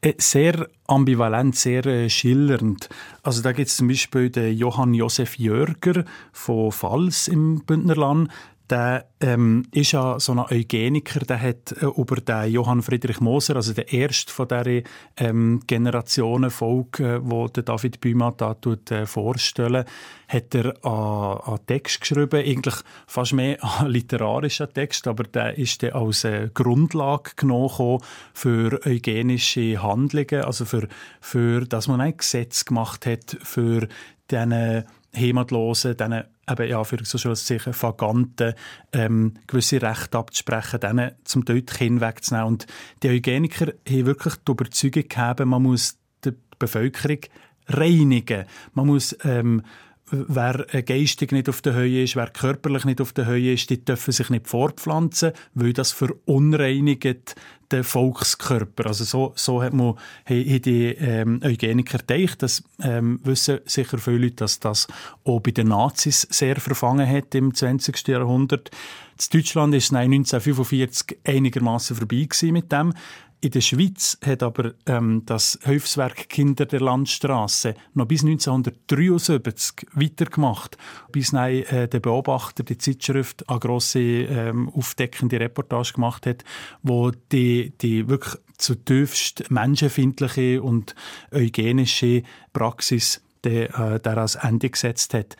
Äh, 0.00 0.14
sehr 0.18 0.68
ambivalent, 0.86 1.56
sehr 1.56 1.84
äh, 1.86 2.08
schillernd. 2.08 2.88
Also 3.22 3.42
da 3.42 3.52
gibt 3.52 3.68
es 3.68 3.76
zum 3.76 3.88
Beispiel 3.88 4.30
den 4.30 4.56
Johann 4.56 4.94
Josef 4.94 5.38
Jörger 5.38 6.04
von 6.32 6.72
Pfalz 6.72 7.28
im 7.28 7.64
Bündnerland 7.64 8.30
der 8.70 9.06
ähm, 9.20 9.64
ist 9.72 9.92
ja 9.92 10.18
so 10.20 10.32
ein 10.32 10.38
Eugeniker, 10.38 11.20
der 11.20 11.40
hat 11.40 11.72
äh, 11.72 11.86
über 11.86 12.16
den 12.16 12.52
Johann 12.52 12.82
Friedrich 12.82 13.20
Moser, 13.20 13.56
also 13.56 13.72
der 13.72 13.92
erste 13.92 14.32
von 14.32 14.48
dieser 14.48 14.82
ähm, 15.16 15.60
Generationenfolge, 15.66 17.16
äh, 17.16 17.20
wo 17.22 17.48
der 17.48 17.64
David 17.64 18.00
Bühmann 18.00 18.34
da 18.36 18.54
tut, 18.54 18.90
äh, 18.90 19.06
vorstellen, 19.06 19.84
hat 20.28 20.54
er 20.54 20.84
an, 20.84 21.58
Text 21.66 22.00
geschrieben, 22.00 22.40
eigentlich 22.40 22.76
fast 23.06 23.32
mehr 23.32 23.62
an 23.80 23.88
literarischen 23.88 24.72
Text, 24.72 25.06
aber 25.08 25.24
der 25.24 25.58
ist 25.58 25.82
dann 25.82 25.92
als 25.92 26.24
äh, 26.24 26.48
Grundlage 26.54 27.32
genommen 27.36 28.00
für 28.32 28.80
eugenische 28.86 29.82
Handlungen, 29.82 30.44
also 30.44 30.64
für, 30.64 30.88
für 31.20 31.66
dass 31.66 31.88
man 31.88 32.00
ein 32.00 32.16
Gesetz 32.16 32.64
gemacht 32.64 33.06
hat 33.06 33.36
für 33.42 33.88
diese 34.30 34.84
Heimatlosen, 35.16 35.96
diesen 35.96 36.24
eben 36.48 36.68
so 37.04 37.34
sicher 37.34 37.72
Vaganten 37.80 38.54
ähm, 38.92 39.34
gewisse 39.46 39.82
Rechte 39.82 40.18
abzusprechen, 40.18 40.80
denen 40.80 41.12
zum 41.24 41.44
Teil 41.44 41.62
die 41.62 42.00
wegzunehmen. 42.00 42.48
Und 42.48 42.66
die 43.02 43.10
Eugeniker 43.10 43.72
haben 43.88 44.06
wirklich 44.06 44.34
die 44.36 44.52
Überzeugung 44.52 45.08
gehabt, 45.08 45.44
man 45.44 45.62
muss 45.62 45.98
die 46.24 46.32
Bevölkerung 46.58 47.20
reinigen. 47.68 48.46
Man 48.74 48.86
muss 48.86 49.16
ähm, 49.22 49.62
wer 50.10 50.64
geistig 50.82 51.32
nicht 51.32 51.48
auf 51.48 51.62
der 51.62 51.74
Höhe 51.74 52.02
ist, 52.02 52.16
wer 52.16 52.30
körperlich 52.30 52.84
nicht 52.84 53.00
auf 53.00 53.12
der 53.12 53.26
Höhe 53.26 53.52
ist, 53.54 53.70
die 53.70 53.84
dürfen 53.84 54.12
sich 54.12 54.28
nicht 54.30 54.48
fortpflanzen, 54.48 55.32
weil 55.54 55.72
das 55.72 55.92
verunreinigt 55.92 57.36
den 57.72 57.84
Volkskörper. 57.84 58.86
Also 58.86 59.04
so, 59.04 59.32
so 59.36 59.62
hat 59.62 59.72
man 59.72 59.94
hat 60.24 60.64
die 60.66 60.94
ähm, 60.98 61.40
Eugeniker 61.42 61.98
gedacht. 61.98 62.42
Das 62.42 62.62
ähm, 62.82 63.20
wissen 63.24 63.60
sicher 63.64 63.98
viele 63.98 64.18
Leute, 64.18 64.36
dass 64.36 64.60
das 64.60 64.88
auch 65.24 65.40
bei 65.40 65.50
den 65.50 65.68
Nazis 65.68 66.26
sehr 66.30 66.56
verfangen 66.56 67.08
hat 67.08 67.34
im 67.34 67.54
20. 67.54 68.08
Jahrhundert. 68.08 68.70
In 68.70 69.38
Deutschland 69.38 69.74
ist 69.74 69.84
es 69.84 69.92
1945 69.92 71.18
einigermaßen 71.24 71.96
vorbei 71.96 72.28
mit 72.50 72.72
dem. 72.72 72.94
In 73.42 73.52
der 73.52 73.62
Schweiz 73.62 74.18
hat 74.22 74.42
aber 74.42 74.74
ähm, 74.84 75.22
das 75.24 75.58
Hilfswerk 75.62 76.28
Kinder 76.28 76.66
der 76.66 76.80
Landstraße 76.80 77.74
noch 77.94 78.04
bis 78.04 78.22
1973 78.22 79.86
weitergemacht, 79.94 80.76
bis 81.10 81.32
nein, 81.32 81.62
äh, 81.64 81.88
der 81.88 82.00
Beobachter 82.00 82.64
die 82.64 82.76
Zeitschrift 82.76 83.48
eine 83.48 83.58
grosse 83.58 84.00
ähm, 84.00 84.68
aufdeckende 84.68 85.40
Reportage 85.40 85.94
gemacht 85.94 86.26
hat, 86.26 86.44
wo 86.82 87.12
die, 87.32 87.72
die 87.80 88.10
wirklich 88.10 88.36
zutiefst 88.58 89.50
menschenfindliche 89.50 90.60
und 90.60 90.94
eugenische 91.32 92.24
Praxis 92.52 93.22
der, 93.44 93.74
äh, 93.78 94.00
der 94.00 94.18
als 94.18 94.34
Ende 94.34 94.68
gesetzt 94.68 95.14
hat. 95.14 95.36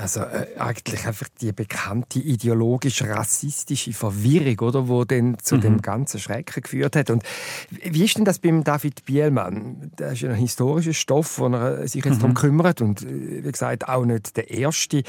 Also 0.00 0.20
äh, 0.20 0.46
eigentlich 0.58 1.06
einfach 1.06 1.28
die 1.40 1.52
bekannte 1.52 2.20
ideologisch-rassistische 2.20 3.92
Verwirrung, 3.92 4.60
oder, 4.60 4.88
wo 4.88 5.04
dann 5.04 5.36
zu 5.42 5.56
mhm. 5.56 5.60
dem 5.60 5.82
ganzen 5.82 6.20
Schrecken 6.20 6.62
geführt 6.62 6.94
hat. 6.94 7.10
Und 7.10 7.24
wie 7.70 8.04
ist 8.04 8.16
denn 8.16 8.24
das 8.24 8.38
beim 8.38 8.62
David 8.62 9.04
Bielmann? 9.04 9.90
Das 9.96 10.12
ist 10.12 10.24
ein 10.24 10.34
historischer 10.34 10.92
Stoff, 10.92 11.38
wo 11.40 11.48
er 11.48 11.88
sich 11.88 12.04
jetzt 12.04 12.16
mhm. 12.16 12.20
darum 12.20 12.34
kümmert 12.34 12.80
und 12.80 13.02
äh, 13.02 13.44
wie 13.44 13.52
gesagt 13.52 13.88
auch 13.88 14.04
nicht 14.04 14.36
der 14.36 14.50
erste 14.50 15.02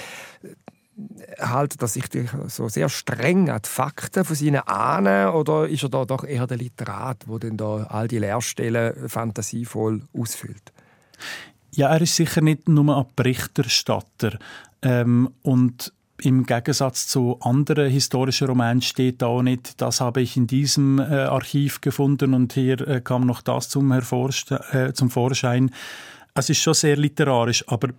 haltet 1.40 1.82
er 1.82 1.88
sich 1.88 2.04
so 2.48 2.68
sehr 2.68 2.90
streng 2.90 3.50
an 3.50 3.62
die 3.64 3.70
Fakten 3.70 4.26
von 4.26 4.36
seinen 4.36 4.68
Ahnen 4.68 5.30
oder 5.30 5.70
ist 5.70 5.84
er 5.84 5.90
da 5.90 6.04
doch 6.04 6.26
eher 6.26 6.46
der 6.46 6.58
Literat, 6.58 7.24
wo 7.28 7.38
dann 7.38 7.56
da 7.56 7.84
all 7.84 8.10
die 8.10 8.20
Leerstellen 8.20 9.08
fantasievoll 9.08 10.02
ausfüllt? 10.12 10.74
Ja, 11.72 11.90
er 11.90 12.02
ist 12.02 12.16
sicher 12.16 12.42
nicht 12.42 12.68
nur 12.68 12.98
ein 12.98 13.06
Berichterstatter. 13.16 14.38
Ähm, 14.82 15.30
und 15.42 15.94
im 16.22 16.46
Gegensatz 16.46 17.08
zu 17.08 17.40
anderen 17.42 17.90
historischen 17.90 18.48
Romanen 18.48 18.82
steht 18.82 19.22
da 19.22 19.28
auch 19.28 19.42
nicht, 19.42 19.82
das 19.82 20.02
habe 20.02 20.22
ich 20.22 20.36
in 20.36 20.48
diesem 20.48 21.00
äh, 21.00 21.04
Archiv 21.04 21.82
gefunden 21.82 22.34
und 22.34 22.54
hier 22.54 22.86
äh, 22.88 23.02
kam 23.02 23.26
noch 23.26 23.42
das 23.42 23.70
zum, 23.70 23.92
äh, 23.92 24.94
zum 24.94 25.10
Vorschein. 25.10 25.72
Es 26.34 26.50
ist 26.50 26.60
schon 26.60 26.74
sehr 26.74 26.98
literarisch, 26.98 27.64
aber 27.68 27.90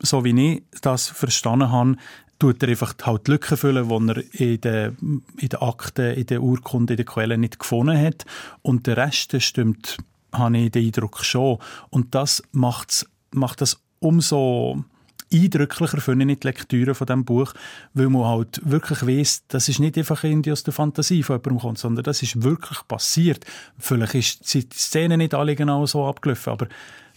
so 0.00 0.24
wie 0.24 0.54
ich 0.54 0.62
das 0.82 1.08
verstanden 1.08 1.70
habe, 1.70 1.96
tut 2.38 2.62
er 2.62 2.70
einfach 2.70 2.94
halt 3.02 3.26
die 3.26 3.32
Lücken 3.32 3.56
füllen, 3.56 3.88
die 3.88 3.94
er 3.94 4.40
in 4.40 4.60
den, 4.60 5.22
in 5.38 5.48
den 5.48 5.60
Akten, 5.60 6.14
in 6.14 6.26
den 6.26 6.40
Urkunden, 6.40 6.94
in 6.94 6.96
den 6.96 7.06
Quellen 7.06 7.40
nicht 7.40 7.58
gefunden 7.58 7.98
hat. 7.98 8.24
Und 8.62 8.86
der 8.86 8.96
Rest 8.96 9.40
stimmt, 9.42 9.98
habe 10.32 10.58
ich 10.58 10.70
den 10.70 10.86
Eindruck 10.86 11.22
schon. 11.24 11.58
Und 11.90 12.14
das 12.14 12.42
macht 12.52 13.06
das 13.32 13.82
umso 13.98 14.84
eindrücklicher 15.32 16.00
finde 16.00 16.32
ich 16.32 16.40
die 16.40 16.46
Lektüre 16.46 16.94
von 16.94 17.06
diesem 17.06 17.24
Buch, 17.24 17.52
weil 17.94 18.08
man 18.08 18.24
halt 18.24 18.60
wirklich 18.64 19.06
weiss, 19.06 19.44
das 19.48 19.68
ist 19.68 19.78
nicht 19.78 19.96
einfach 19.96 20.24
irgendwie 20.24 20.52
aus 20.52 20.62
der 20.62 20.72
Fantasie 20.72 21.22
von 21.22 21.36
jemandem 21.36 21.58
kommt, 21.58 21.78
sondern 21.78 22.04
das 22.04 22.22
ist 22.22 22.42
wirklich 22.42 22.86
passiert. 22.88 23.44
Vielleicht 23.78 24.14
ist 24.14 24.54
die 24.54 24.68
Szene 24.72 25.16
nicht 25.16 25.34
alle 25.34 25.54
genau 25.54 25.86
so 25.86 26.04
abgelaufen, 26.06 26.52
aber 26.52 26.66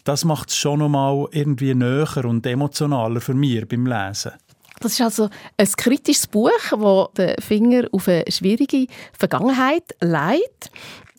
das 0.03 0.25
macht 0.25 0.49
es 0.49 0.57
schon 0.57 0.79
nochmal 0.79 1.27
irgendwie 1.31 1.73
näher 1.73 2.25
und 2.25 2.45
emotionaler 2.45 3.21
für 3.21 3.33
mich 3.33 3.67
beim 3.67 3.85
Lesen. 3.85 4.33
Das 4.79 4.93
ist 4.93 5.01
also 5.01 5.29
ein 5.57 5.67
kritisches 5.77 6.27
Buch, 6.27 6.49
das 6.69 7.13
den 7.17 7.41
Finger 7.41 7.87
auf 7.91 8.07
eine 8.07 8.25
schwierige 8.27 8.87
Vergangenheit 9.17 9.95
legt. 10.01 10.71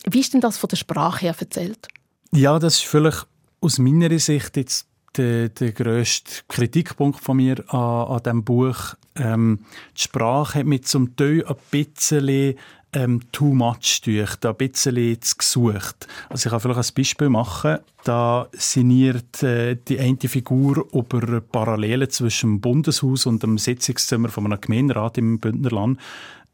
Wie 0.07 0.19
ist 0.19 0.33
denn 0.33 0.41
das 0.41 0.57
von 0.57 0.67
der 0.67 0.77
Sprache 0.77 1.21
her 1.21 1.35
erzählt? 1.37 1.87
Ja, 2.31 2.59
das 2.59 2.75
ist 2.75 2.85
vielleicht 2.85 3.25
aus 3.61 3.79
meiner 3.79 4.19
Sicht 4.19 4.55
jetzt 4.57 4.87
der, 5.17 5.49
der 5.49 5.71
grösste 5.71 6.43
Kritikpunkt 6.47 7.19
von 7.19 7.37
mir 7.37 7.63
an, 7.73 8.07
an 8.07 8.23
diesem 8.23 8.43
Buch. 8.43 8.95
Ähm, 9.15 9.59
die 9.95 10.01
Sprache 10.01 10.59
hat 10.59 10.65
mich 10.65 10.83
zum 10.83 11.15
Teil 11.15 11.45
ein 11.45 11.55
bisschen 11.71 12.55
ähm, 12.95 13.21
too 13.31 13.53
much 13.53 14.01
da 14.39 14.49
ein 14.49 14.55
bisschen 14.55 15.21
zu 15.21 15.37
gesucht. 15.37 16.07
Also 16.29 16.47
ich 16.47 16.51
kann 16.51 16.59
vielleicht 16.59 16.91
ein 16.91 16.95
Beispiel 16.95 17.29
machen. 17.29 17.79
Da 18.03 18.47
sinniert 18.53 19.43
äh, 19.43 19.75
die 19.75 19.99
eine 19.99 20.17
Figur 20.17 20.87
über 20.93 21.41
Parallelen 21.41 22.09
zwischen 22.09 22.51
dem 22.51 22.61
Bundeshaus 22.61 23.25
und 23.25 23.43
dem 23.43 23.57
Sitzungszimmer 23.57 24.29
von 24.29 24.45
einem 24.45 24.61
Gemeinderat 24.61 25.17
im 25.17 25.39
Bündnerland 25.39 25.99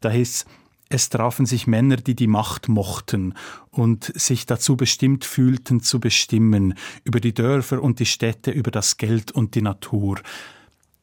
Da 0.00 0.10
heißt 0.10 0.46
es 0.92 1.08
trafen 1.08 1.46
sich 1.46 1.66
Männer, 1.66 1.96
die 1.96 2.14
die 2.14 2.26
Macht 2.26 2.68
mochten 2.68 3.34
und 3.70 4.12
sich 4.14 4.44
dazu 4.44 4.76
bestimmt 4.76 5.24
fühlten 5.24 5.82
zu 5.82 6.00
bestimmen, 6.00 6.74
über 7.04 7.18
die 7.18 7.32
Dörfer 7.32 7.82
und 7.82 7.98
die 7.98 8.06
Städte, 8.06 8.50
über 8.50 8.70
das 8.70 8.98
Geld 8.98 9.32
und 9.32 9.54
die 9.54 9.62
Natur. 9.62 10.20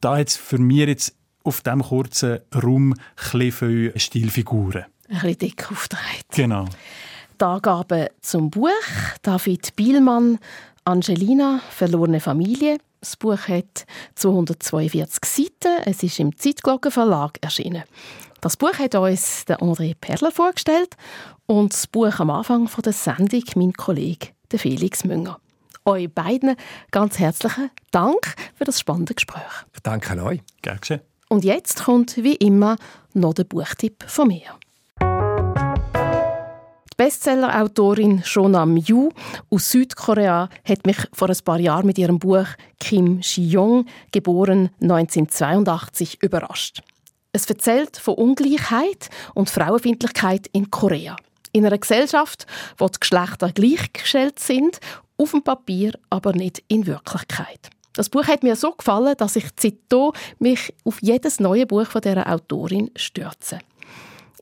Da 0.00 0.18
jetzt 0.18 0.36
für 0.36 0.58
mich 0.58 0.86
jetzt 0.86 1.14
auf 1.42 1.62
diesem 1.62 1.82
kurzen 1.82 2.38
Raum 2.54 2.94
viele 3.16 3.98
Stilfiguren. 3.98 4.84
Ein 5.08 5.14
bisschen 5.14 5.38
dick 5.38 5.72
aufgetragen. 5.72 6.04
Genau. 6.30 6.66
Die 7.40 7.44
Angaben 7.44 8.08
zum 8.20 8.50
Buch. 8.50 8.68
David 9.22 9.74
Bielmann, 9.74 10.38
Angelina, 10.84 11.60
Verlorene 11.70 12.20
Familie. 12.20 12.78
Das 13.00 13.16
Buch 13.16 13.48
hat 13.48 13.86
242 14.14 15.24
Seiten. 15.24 15.82
Es 15.84 16.02
ist 16.04 16.20
im 16.20 16.36
Zeitglocken 16.36 16.92
Verlag 16.92 17.38
erschienen. 17.40 17.82
Das 18.40 18.56
Buch 18.56 18.72
hat 18.78 18.94
uns 18.94 19.44
der 19.44 19.58
André 19.58 19.94
Perler 20.00 20.30
vorgestellt 20.30 20.96
und 21.44 21.74
das 21.74 21.86
Buch 21.86 22.20
am 22.20 22.30
Anfang 22.30 22.68
von 22.68 22.80
der 22.80 22.94
Sendung 22.94 23.42
mein 23.54 23.74
Kollege 23.74 24.28
der 24.50 24.58
Felix 24.58 25.04
Münger. 25.04 25.38
Euch 25.84 26.10
beiden 26.10 26.56
ganz 26.90 27.18
herzlichen 27.18 27.70
Dank 27.90 28.34
für 28.54 28.64
das 28.64 28.80
spannende 28.80 29.12
Gespräch. 29.14 29.42
Ich 29.74 29.80
danke 29.80 30.22
euch. 30.24 30.40
Gerne 30.62 30.80
geschehen. 30.80 31.00
Und 31.28 31.44
jetzt 31.44 31.84
kommt 31.84 32.16
wie 32.16 32.34
immer 32.34 32.76
noch 33.12 33.34
der 33.34 33.44
Buchtipp 33.44 34.04
von 34.06 34.28
mir. 34.28 34.58
Die 36.92 36.96
Bestsellerautorin 36.96 38.22
Shonam 38.24 38.78
Yu 38.78 39.10
aus 39.50 39.70
Südkorea 39.70 40.48
hat 40.66 40.86
mich 40.86 40.98
vor 41.12 41.28
ein 41.28 41.36
paar 41.44 41.60
Jahren 41.60 41.86
mit 41.86 41.98
ihrem 41.98 42.18
Buch 42.18 42.46
Kim 42.78 43.22
Shi-young, 43.22 43.84
geboren 44.12 44.70
1982, 44.80 46.22
überrascht. 46.22 46.82
Es 47.32 47.46
erzählt 47.46 47.96
von 47.96 48.14
Ungleichheit 48.14 49.08
und 49.34 49.50
Frauenfindlichkeit 49.50 50.48
in 50.52 50.70
Korea. 50.70 51.16
In 51.52 51.64
einer 51.64 51.78
Gesellschaft, 51.78 52.46
wo 52.76 52.88
die 52.88 52.98
Geschlechter 52.98 53.52
gleichgestellt 53.52 54.40
sind, 54.40 54.80
auf 55.16 55.30
dem 55.30 55.42
Papier, 55.42 55.92
aber 56.08 56.32
nicht 56.32 56.62
in 56.66 56.86
Wirklichkeit. 56.86 57.70
Das 57.92 58.08
Buch 58.08 58.24
hat 58.24 58.42
mir 58.42 58.56
so 58.56 58.72
gefallen, 58.72 59.14
dass 59.16 59.36
ich 59.36 59.46
seitdem 59.58 60.12
mich 60.38 60.74
auf 60.84 61.02
jedes 61.02 61.38
neue 61.38 61.66
Buch 61.66 61.86
von 61.86 62.00
dieser 62.00 62.32
Autorin 62.32 62.90
stürze. 62.96 63.60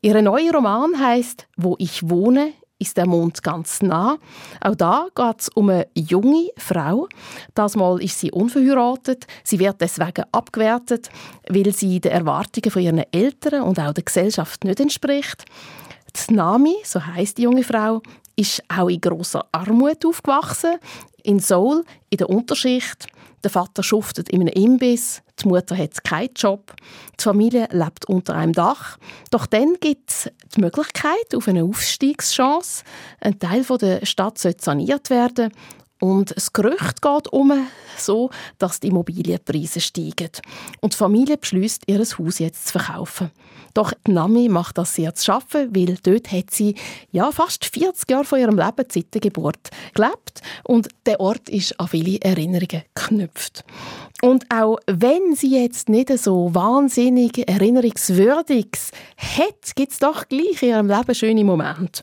Ihr 0.01 0.23
neuer 0.23 0.53
Roman 0.55 0.99
heißt 0.99 1.47
«Wo 1.57 1.75
ich 1.79 2.09
wohne» 2.09 2.53
ist 2.79 2.97
der 2.97 3.07
Mond 3.07 3.43
ganz 3.43 3.83
nah. 3.83 4.19
Auch 4.61 4.75
da 4.75 5.09
geht 5.15 5.41
es 5.41 5.49
um 5.51 5.69
eine 5.69 5.89
junge 5.95 6.51
Frau. 6.57 7.09
Das 7.55 7.77
Mal 7.77 8.03
ist 8.03 8.21
sie 8.21 8.31
unverheiratet. 8.31 9.27
Sie 9.43 9.59
wird 9.59 9.81
deswegen 9.81 10.25
abgewertet, 10.33 11.11
weil 11.49 11.73
sie 11.73 12.01
den 12.01 12.13
Erwartungen 12.13 12.71
von 12.71 12.83
ihren 12.83 13.05
Eltern 13.13 13.63
und 13.63 13.81
auch 13.81 13.93
der 13.93 14.05
Gesellschaft 14.05 14.65
nicht 14.65 14.81
entspricht. 14.81 15.45
Die 16.29 16.35
Nami, 16.35 16.77
so 16.85 17.05
heißt 17.05 17.39
die 17.39 17.43
junge 17.43 17.65
Frau, 17.65 18.01
ist 18.37 18.63
auch 18.69 18.89
in 18.89 19.01
großer 19.01 19.45
Armut 19.53 20.07
aufgewachsen. 20.07 20.79
In 21.29 21.41
Seoul, 21.41 21.85
in 22.09 22.17
der 22.17 22.31
Unterschicht. 22.31 23.07
Der 23.45 23.51
Vater 23.51 23.83
schuftet 23.83 24.31
in 24.31 24.41
einem 24.41 24.55
Imbiss, 24.55 25.21
die 25.39 25.47
Mutter 25.47 25.77
hat 25.77 26.03
keinen 26.03 26.33
Job, 26.35 26.75
die 27.21 27.23
Familie 27.23 27.69
lebt 27.71 28.07
unter 28.07 28.35
einem 28.35 28.55
Dach. 28.55 28.97
Doch 29.31 29.45
dann 29.45 29.75
gibt 29.79 30.09
es 30.09 30.31
die 30.57 30.63
Möglichkeit 30.63 31.35
auf 31.37 31.47
eine 31.47 31.65
Aufstiegschance. 31.65 32.83
Ein 33.21 33.39
Teil 33.39 33.63
der 33.79 34.07
Stadt 34.07 34.39
soll 34.39 34.55
saniert 34.59 35.11
werden 35.11 35.53
und 36.01 36.37
das 36.37 36.53
Gerücht 36.53 37.03
geht 37.03 37.29
um, 37.33 37.67
so, 37.97 38.31
dass 38.59 38.81
die 38.81 38.89
Immobilienpreise 38.89 39.81
steigen. 39.81 40.31
Und 40.81 40.93
die 40.93 40.97
Familie 40.97 41.37
beschließt, 41.37 41.83
ihr 41.87 41.99
Haus 41.99 42.39
jetzt 42.39 42.69
zu 42.69 42.79
verkaufen. 42.79 43.31
Doch 43.75 43.93
die 44.07 44.13
Nami 44.13 44.49
macht 44.49 44.79
das 44.79 44.95
sehr 44.95 45.15
zu 45.15 45.27
schaffen, 45.27 45.75
weil 45.75 45.97
dort 46.03 46.33
hat 46.33 46.51
sie 46.51 46.75
ja, 47.13 47.31
fast 47.33 47.65
40 47.65 48.11
Jahre 48.11 48.25
von 48.25 48.41
ihrem 48.41 48.57
Leben 48.57 48.85
seit 48.89 49.15
der 49.15 49.21
Geburt 49.21 49.71
gelebt 49.95 50.43
und 50.65 50.89
der 51.07 51.21
Ort 51.21 51.49
ist 51.49 51.79
an 51.79 51.89
viele 51.89 52.21
Erinnerungen 52.21 52.83
geknüpft. 52.95 53.65
Und 54.21 54.47
auch 54.53 54.79
wenn 54.87 55.37
sie 55.37 55.61
jetzt 55.63 55.89
nicht 55.89 56.17
so 56.19 56.53
wahnsinnig 56.53 57.49
erinnerungswürdiges 57.49 58.91
hat, 59.17 59.77
gibt 59.77 59.93
es 59.93 60.01
doch 60.01 60.27
gleich 60.29 60.61
in 60.63 60.71
ihrem 60.71 60.89
Leben 60.89 61.15
schöne 61.15 61.45
Momente. 61.45 62.03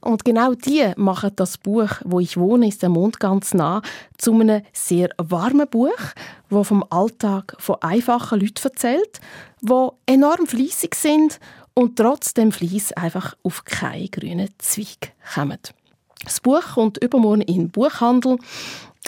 Und 0.00 0.24
genau 0.24 0.54
die 0.54 0.90
machen 0.96 1.30
das 1.36 1.58
Buch, 1.58 1.90
wo 2.04 2.18
ich 2.18 2.36
wohne, 2.36 2.66
ist 2.66 2.82
der 2.82 2.88
Mond 2.88 3.20
ganz 3.20 3.54
nah, 3.54 3.80
zu 4.18 4.34
einem 4.34 4.62
sehr 4.72 5.10
warmen 5.18 5.68
Buch, 5.68 5.90
wo 6.50 6.64
vom 6.64 6.84
Alltag 6.90 7.54
von 7.58 7.76
einfachen 7.80 8.40
Leuten 8.40 8.64
erzählt, 8.64 9.20
wo 9.60 9.98
enorm 10.06 10.48
fließig 10.48 10.96
sind 10.96 11.38
und 11.74 11.96
trotzdem 11.96 12.50
Fließ 12.50 12.92
einfach 12.94 13.36
auf 13.44 13.64
keinen 13.64 14.10
grünen 14.10 14.48
Zweig 14.58 15.12
kommen. 15.34 15.58
Das 16.24 16.40
Buch 16.40 16.74
kommt 16.74 16.98
übermorgen 16.98 17.42
in 17.42 17.54
den 17.54 17.70
Buchhandel 17.70 18.38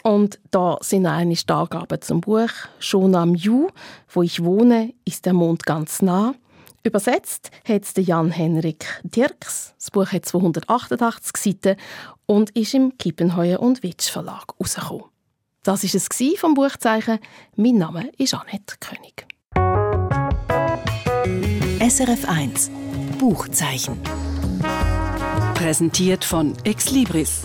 und 0.05 0.39
da 0.51 0.77
sind 0.81 1.07
einige 1.07 1.53
Angaben 1.53 2.01
zum 2.01 2.21
Buch. 2.21 2.51
Schon 2.79 3.15
am 3.15 3.35
Ju, 3.35 3.69
wo 4.13 4.23
ich 4.23 4.45
wohne, 4.45 4.93
ist 5.05 5.27
der 5.27 5.33
Mond 5.33 5.65
ganz 5.67 6.03
nah. 6.03 6.35
Übersetzt 6.83 7.51
hat 7.67 7.83
es 7.85 7.95
Jan-Henrik 7.97 8.85
Dirks. 9.03 9.73
Das 9.79 9.91
Buch 9.91 10.13
hat 10.13 10.27
288 10.27 11.37
Seiten 11.39 11.77
und 12.27 12.51
ist 12.51 12.75
im 12.75 12.99
Kippenheuer 12.99 13.61
und 13.61 13.83
Witsch 13.83 14.11
Verlag 14.11 14.53
herausgekommen. 14.59 15.05
Das 15.63 15.83
war 15.83 15.95
es 15.95 16.39
vom 16.39 16.53
Buchzeichen. 16.53 17.19
Mein 17.57 17.77
Name 17.77 18.11
ist 18.19 18.35
Annette 18.35 18.77
König. 18.81 19.27
SRF 21.81 22.29
1 22.29 22.71
Buchzeichen. 23.19 23.99
Präsentiert 25.55 26.25
von 26.25 26.53
Exlibris, 26.65 27.45